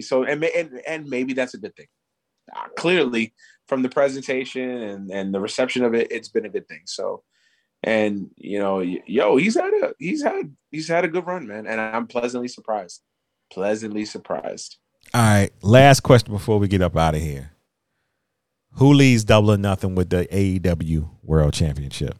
[0.00, 1.86] So and, and and maybe that's a good thing.
[2.52, 3.32] Uh, clearly,
[3.68, 6.80] from the presentation and and the reception of it, it's been a good thing.
[6.86, 7.22] So,
[7.84, 11.68] and you know, yo, he's had a he's had he's had a good run, man,
[11.68, 13.02] and I'm pleasantly surprised.
[13.52, 14.78] Pleasantly surprised.
[15.12, 15.50] All right.
[15.62, 17.52] Last question before we get up out of here.
[18.78, 22.18] Who leads double or nothing with the AEW World Championship?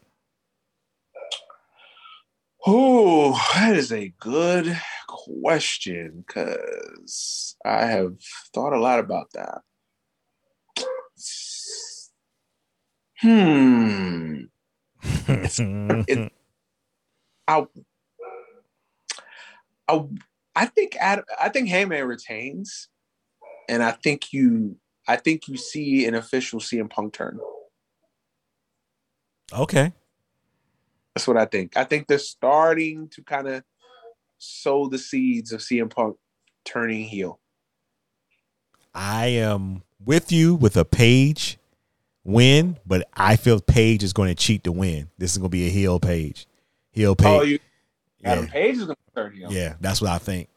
[2.67, 8.15] Oh, that is a good question because I have
[8.55, 9.61] thought a lot about that.
[13.21, 14.45] Hmm.
[16.09, 16.33] it-
[17.47, 17.67] I,
[19.87, 20.05] I,
[20.57, 22.89] I think Adam, I think Hangman retains,
[23.69, 27.39] and I think you, I think you see an official CM Punk turn.
[29.53, 29.93] okay.
[31.15, 31.77] That's what I think.
[31.77, 33.63] I think they're starting to kind of
[34.39, 36.17] sow the seeds of CM Punk
[36.65, 37.41] turning heel.
[38.95, 41.59] I am with you with a page
[42.25, 45.11] win, but I feel Page is going to cheat to win.
[45.19, 46.47] This is going to be a heel page.
[46.91, 47.27] Heel page.
[47.27, 47.59] Oh, you
[48.25, 48.51] Adam yeah.
[48.51, 49.53] Page is going to turn heel.
[49.53, 50.49] yeah, that's what I think.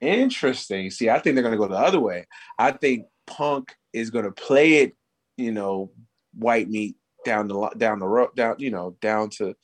[0.00, 0.90] Interesting.
[0.90, 2.26] See, I think they're going to go the other way.
[2.58, 4.96] I think Punk is going to play it,
[5.36, 5.90] you know,
[6.34, 9.54] white meat down the down the road, down you know, down to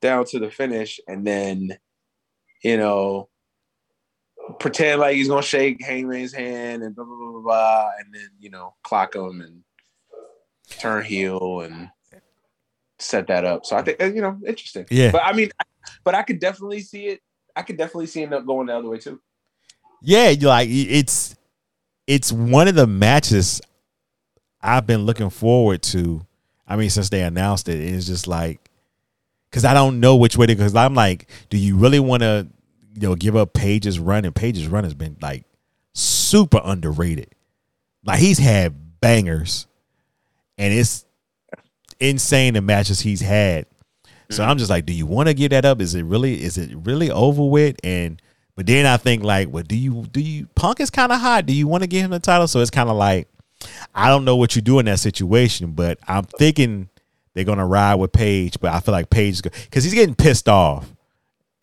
[0.00, 1.76] down to the finish, and then,
[2.62, 3.28] you know,
[4.60, 8.14] pretend like he's going to shake Hangman's hand and blah blah blah blah, blah and
[8.14, 9.62] then you know, clock him and
[10.78, 11.90] turn heel and
[13.00, 13.66] set that up.
[13.66, 14.86] So I think you know, interesting.
[14.88, 15.10] Yeah.
[15.10, 15.50] But I mean,
[16.04, 17.20] but I could definitely see it.
[17.56, 19.20] I could definitely see it going the other way too.
[20.00, 21.34] Yeah, you like it's
[22.06, 23.60] it's one of the matches
[24.62, 26.24] I've been looking forward to.
[26.68, 28.70] I mean, since they announced it, it's just like
[29.50, 30.54] because I don't know which way to.
[30.54, 32.46] Because I'm like, do you really want to,
[32.94, 34.24] you know, give up Page's run?
[34.24, 35.44] And Page's run has been like
[35.94, 37.34] super underrated.
[38.04, 39.66] Like he's had bangers,
[40.58, 41.06] and it's
[41.98, 43.66] insane the matches he's had.
[44.30, 44.50] So mm-hmm.
[44.50, 45.80] I'm just like, do you want to give that up?
[45.80, 46.42] Is it really?
[46.42, 47.76] Is it really over with?
[47.82, 48.20] And
[48.54, 51.46] but then I think like, well, do you do you Punk is kind of hot?
[51.46, 52.46] Do you want to give him the title?
[52.46, 53.28] So it's kind of like,
[53.94, 56.88] I don't know what you do in that situation, but I'm thinking
[57.34, 58.58] they're gonna ride with Page.
[58.60, 60.92] But I feel like Page because he's getting pissed off,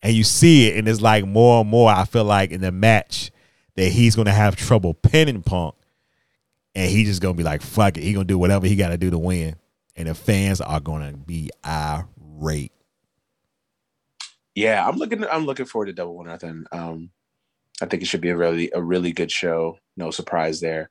[0.02, 1.90] and you see it, and it's like more and more.
[1.90, 3.30] I feel like in the match
[3.76, 5.74] that he's gonna have trouble pinning Punk,
[6.74, 8.98] and he's just gonna be like, fuck it, he gonna do whatever he got to
[8.98, 9.56] do to win,
[9.96, 12.72] and the fans are gonna be irate.
[14.54, 15.24] Yeah, I'm looking.
[15.26, 16.64] I'm looking forward to Double or Nothing.
[16.72, 17.10] Um,
[17.82, 19.78] I think it should be a really a really good show.
[19.96, 20.90] No surprise there,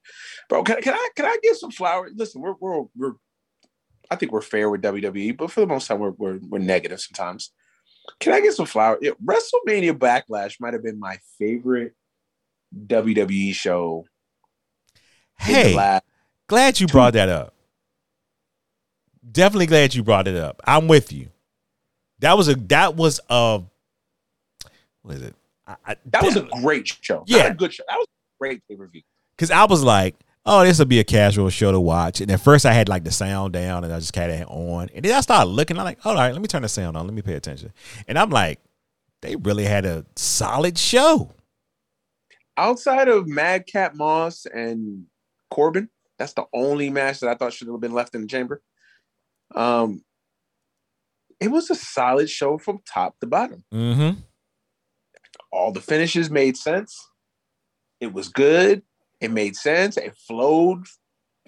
[0.49, 0.63] bro.
[0.63, 2.13] Can, can I can I give some flowers?
[2.15, 3.13] Listen, we're we're we're.
[4.11, 7.01] I think we're fair with WWE, but for the most time, we're we're, we're negative
[7.01, 7.51] sometimes.
[8.19, 8.99] Can I get some flowers?
[9.01, 11.95] Yeah, WrestleMania Backlash might have been my favorite
[12.85, 14.05] WWE show.
[15.39, 16.01] Hey,
[16.47, 17.53] glad you brought that up.
[19.31, 20.61] Definitely glad you brought it up.
[20.65, 21.29] I'm with you.
[22.19, 23.63] That was a that was a
[25.01, 25.35] what is it?
[25.67, 27.23] I, I, That was a great show.
[27.27, 27.43] Yeah.
[27.43, 27.83] Not a good show.
[27.87, 29.01] That was a great pay per view.
[29.35, 32.21] because I was like, oh, this will be a casual show to watch.
[32.21, 34.89] And at first, I had like the sound down, and I just had it on.
[34.93, 35.77] And then I started looking.
[35.77, 37.05] I'm like, all right, let me turn the sound on.
[37.05, 37.73] Let me pay attention.
[38.07, 38.59] And I'm like,
[39.21, 41.31] they really had a solid show.
[42.57, 45.05] Outside of Madcap Moss and
[45.49, 48.61] Corbin, that's the only match that I thought should have been left in the chamber.
[49.53, 50.03] Um,
[51.41, 53.63] it was a solid show from top to bottom.
[53.73, 54.19] Mm-hmm.
[55.55, 57.09] All the finishes made sense.
[57.99, 58.83] It was good.
[59.21, 59.97] It made sense.
[59.97, 60.85] It flowed.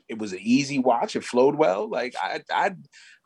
[0.08, 1.16] It was an easy watch.
[1.16, 1.90] It flowed well.
[1.90, 2.76] Like I, I,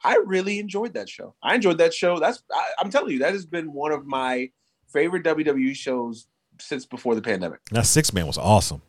[0.04, 1.36] I really enjoyed that show.
[1.44, 2.20] I enjoyed that show.
[2.20, 4.50] That's I, I'm telling you, that has been one of my
[4.92, 6.28] favorite WWE shows
[6.60, 7.60] since before the pandemic.
[7.72, 8.82] That six man was awesome.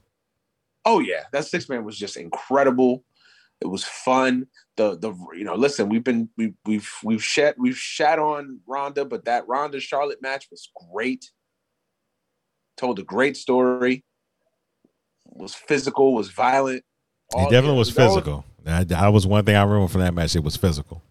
[0.85, 3.05] Oh yeah, that six man was just incredible.
[3.61, 4.47] It was fun.
[4.77, 9.05] The the you know, listen, we've been we we've we've shat we've shat on Ronda,
[9.05, 11.31] but that Ronda Charlotte match was great.
[12.77, 14.05] Told a great story.
[15.27, 16.79] Was physical, was violent.
[17.33, 18.45] It All- definitely was all- physical.
[18.65, 20.37] That, that was one thing I remember from that match.
[20.37, 21.03] It was physical.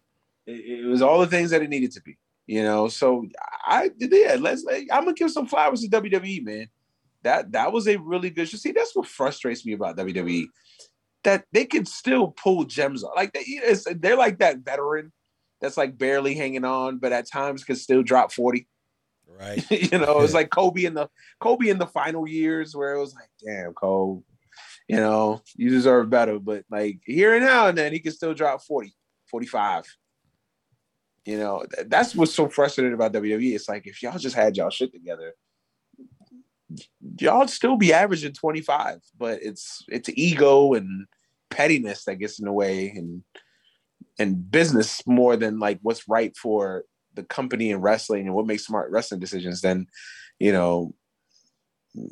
[0.47, 2.17] it, it was all the things that it needed to be.
[2.47, 3.27] You know, so
[3.65, 4.65] I yeah, let's.
[4.69, 6.67] I'm gonna give some flowers to WWE, man.
[7.23, 8.57] That that was a really good show.
[8.57, 10.45] See, that's what frustrates me about WWE.
[11.23, 13.15] That they can still pull gems out.
[13.15, 13.45] Like they,
[13.95, 15.11] they're like that veteran
[15.61, 18.67] that's like barely hanging on, but at times can still drop 40.
[19.39, 19.63] Right.
[19.91, 21.09] you know, it's like Kobe in the
[21.39, 24.21] Kobe in the final years where it was like, damn, Kobe,
[24.87, 26.39] you know, you deserve better.
[26.39, 28.93] But like here and now and then he can still drop 40,
[29.29, 29.85] 45.
[31.25, 33.53] You know, th- that's what's so frustrating about WWE.
[33.53, 35.33] It's like if y'all just had y'all shit together,
[37.19, 41.05] y'all still be averaging 25, but it's it's ego and
[41.49, 43.23] pettiness that gets in the way and
[44.19, 46.85] and business more than like what's right for
[47.15, 49.87] the company and wrestling and what makes smart wrestling decisions then
[50.39, 50.93] you know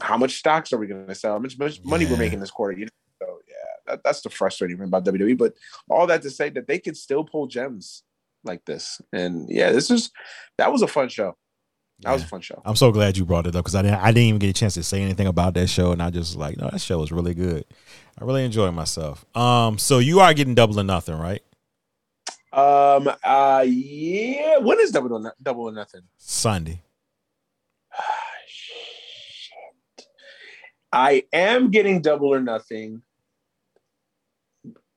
[0.02, 1.34] how much stocks are we going to sell?
[1.34, 2.92] How much, much money we're making this quarter you know?
[3.22, 3.56] So yeah
[3.94, 5.54] that, that's the frustrating thing about WWE but
[5.90, 8.04] all that to say that they can still pull gems
[8.44, 9.02] like this.
[9.14, 10.12] And yeah this is
[10.58, 11.36] that was a fun show.
[12.02, 12.62] That was a fun show.
[12.64, 14.54] I'm so glad you brought it up because I didn't I didn't even get a
[14.54, 17.12] chance to say anything about that show, and I just like, no, that show was
[17.12, 17.66] really good.
[18.18, 19.26] I really enjoyed myself.
[19.36, 21.44] Um, so you are getting double or nothing, right?
[22.52, 26.82] Um uh yeah when is double or, no- double or nothing Sunday.
[28.48, 30.06] Shit.
[30.92, 33.04] I am getting double or nothing.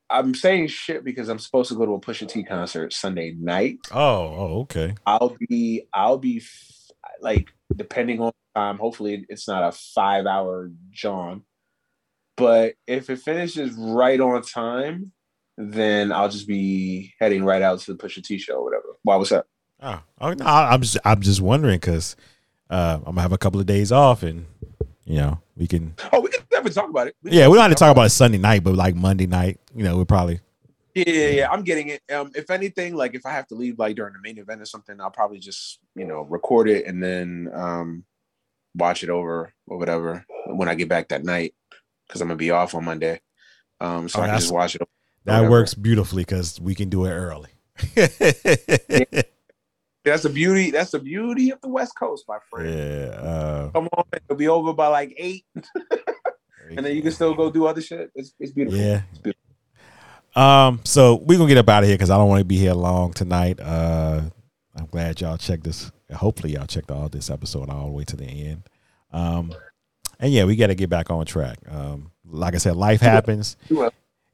[0.08, 3.78] I'm saying shit because I'm supposed to go to a Pusha T concert Sunday night.
[3.90, 4.94] Oh, oh, okay.
[5.06, 6.90] I'll be, I'll be f-
[7.20, 8.78] like, depending on time.
[8.78, 11.44] Hopefully, it's not a five hour John.
[12.36, 15.12] But if it finishes right on time,
[15.56, 18.96] then I'll just be heading right out to the Pusha T show or whatever.
[19.02, 19.16] Why?
[19.16, 19.46] was that?
[19.80, 22.16] Oh, oh no, I'm just I'm just wondering because
[22.70, 24.46] uh, I'm gonna have a couple of days off, and
[25.04, 25.94] you know we can.
[26.12, 27.16] Oh, we can definitely talk about it.
[27.24, 29.58] can Yeah, we don't have to talk about it Sunday night, but like Monday night,
[29.74, 30.40] you know, we probably.
[30.94, 31.50] Yeah, yeah, yeah.
[31.50, 32.02] I'm getting it.
[32.12, 34.66] Um, if anything, like if I have to leave like during the main event or
[34.66, 38.04] something, I'll probably just you know record it and then um
[38.74, 41.54] watch it over or whatever when I get back that night
[42.06, 43.20] because I'm gonna be off on Monday.
[43.80, 44.82] Um, so Oh, I can just watch it.
[45.24, 45.50] That Whatever.
[45.50, 47.50] works beautifully because we can do it early.
[50.04, 50.72] That's the beauty.
[50.72, 52.68] That's the beauty of the West Coast, my friend.
[52.74, 53.06] yeah.
[53.14, 55.44] Uh, Come on, it'll be over by like eight,
[56.76, 58.10] and then you can still go do other shit.
[58.16, 58.80] It's, it's beautiful.
[58.80, 59.02] Yeah.
[59.10, 59.38] It's beautiful.
[60.34, 62.56] Um, so we're gonna get up out of here because I don't want to be
[62.56, 63.60] here long tonight.
[63.60, 64.22] Uh,
[64.74, 65.92] I'm glad y'all checked this.
[66.12, 68.62] Hopefully, y'all checked all this episode all the way to the end.
[69.12, 69.54] Um,
[70.18, 71.58] and yeah, we got to get back on track.
[71.70, 73.56] Um, like I said, life happens.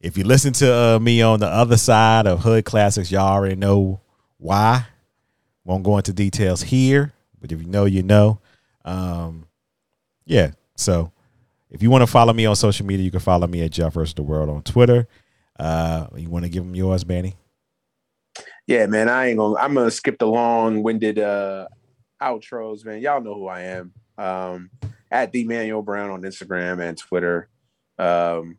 [0.00, 3.56] If you listen to uh, me on the other side of Hood Classics, y'all already
[3.56, 4.00] know
[4.38, 4.86] why.
[5.64, 8.40] Won't go into details here, but if you know, you know.
[8.84, 9.46] Um,
[10.24, 10.52] yeah.
[10.76, 11.12] So
[11.70, 13.94] if you want to follow me on social media, you can follow me at Jeff
[13.94, 15.08] versus the World on Twitter.
[15.58, 17.34] Uh, you want to give them yours, Manny?
[18.66, 19.56] Yeah, man, I ain't gonna.
[19.56, 21.66] I'm gonna skip the long-winded uh
[22.22, 23.00] outros, man.
[23.00, 23.92] Y'all know who I am.
[24.16, 24.70] Um,
[25.10, 27.48] at the Manuel Brown on Instagram and Twitter.
[27.98, 28.58] Um,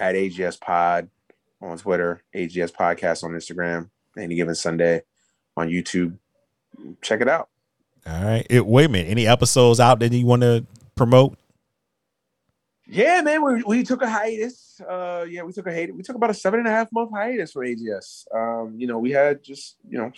[0.00, 1.08] at AGS Pod
[1.60, 2.22] on Twitter.
[2.34, 3.90] AGS Podcast on Instagram.
[4.18, 5.02] Any given Sunday
[5.56, 6.16] on YouTube.
[7.02, 7.48] Check it out.
[8.06, 8.46] All right.
[8.48, 9.10] It, wait a minute.
[9.10, 11.36] Any episodes out that you want to promote?
[12.92, 14.80] Yeah, man, we, we took a hiatus.
[14.80, 15.94] Uh, yeah, we took a hiatus.
[15.94, 18.24] We took about a seven and a half month hiatus for AGS.
[18.34, 20.10] Um, you know, we had just you know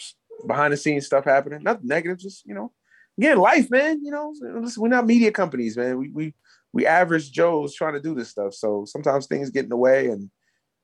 [0.46, 1.62] behind the scenes stuff happening.
[1.62, 2.72] Nothing negative, just you know,
[3.18, 4.02] again, life, man.
[4.02, 5.98] You know, listen, we're not media companies, man.
[5.98, 6.34] We we
[6.72, 8.54] we average Joes trying to do this stuff.
[8.54, 10.30] So sometimes things get in the way, and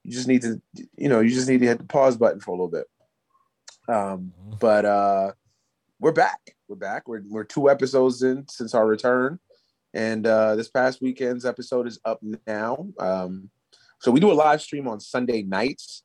[0.04, 0.60] you just need to,
[0.96, 2.86] you know, you just need to hit the pause button for a little bit.
[3.88, 5.32] Um, but uh,
[5.98, 6.40] we're back.
[6.68, 7.08] We're back.
[7.08, 9.38] We're we're two episodes in since our return,
[9.94, 12.86] and uh, this past weekend's episode is up now.
[12.98, 13.50] Um,
[14.00, 16.04] so we do a live stream on Sunday nights,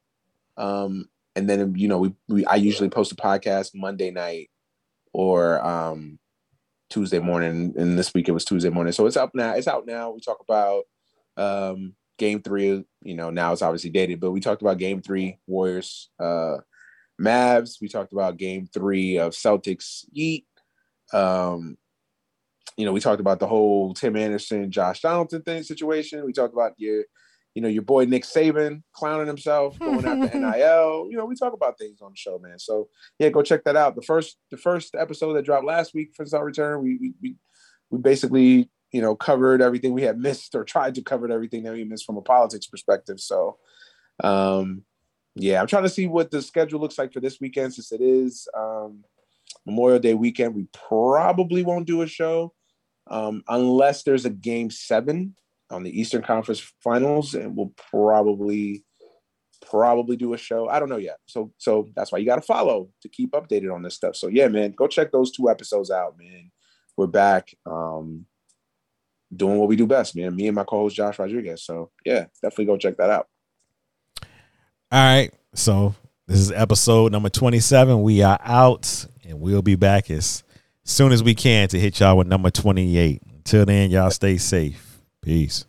[0.56, 4.50] um, and then you know we, we I usually post a podcast Monday night
[5.12, 6.18] or um,
[6.94, 8.94] Tuesday morning, and this week it was Tuesday morning.
[8.94, 9.54] So it's up now.
[9.56, 10.12] It's out now.
[10.12, 10.84] We talk about
[11.38, 12.86] um, game three.
[13.02, 16.10] You know now it's obviously dated, but we talked about game three Warriors.
[16.20, 16.58] Uh,
[17.20, 17.82] Mavs.
[17.82, 20.46] We talked about game three of Celtics Heat.
[21.12, 21.78] Um,
[22.78, 26.26] you know, we talked about the whole Tim Anderson, Josh Donaldson thing situation.
[26.26, 27.04] We talked about your,
[27.56, 31.08] you know, your boy Nick Saban clowning himself, going after NIL.
[31.10, 32.60] You know, we talk about things on the show, man.
[32.60, 32.90] So
[33.20, 33.96] yeah, go check that out.
[33.96, 37.36] The first the first episode that dropped last week for our return, we we
[37.90, 41.74] we basically, you know, covered everything we had missed or tried to cover everything that
[41.74, 43.20] we missed from a politics perspective.
[43.20, 43.58] So
[44.24, 44.84] um
[45.36, 48.02] yeah, I'm trying to see what the schedule looks like for this weekend since it
[48.02, 49.04] is um,
[49.66, 50.54] Memorial Day weekend.
[50.54, 52.54] We probably won't do a show
[53.08, 55.36] um, unless there's a game seven
[55.74, 58.84] on the Eastern Conference Finals, and we'll probably
[59.70, 60.68] probably do a show.
[60.70, 61.18] I don't know yet.
[61.26, 64.16] So so that's why you got to follow to keep updated on this stuff.
[64.16, 66.52] So yeah, man, go check those two episodes out, man.
[66.96, 68.26] We're back um,
[69.36, 70.36] doing what we do best, man.
[70.36, 71.66] Me and my co-host Josh Rodriguez.
[71.66, 73.28] So yeah, definitely go check that out.
[74.92, 75.32] All right.
[75.56, 75.96] So
[76.28, 78.02] this is episode number 27.
[78.02, 80.44] We are out and we'll be back as
[80.84, 83.22] soon as we can to hit y'all with number 28.
[83.38, 84.93] Until then, y'all stay safe.
[85.24, 85.64] Peace.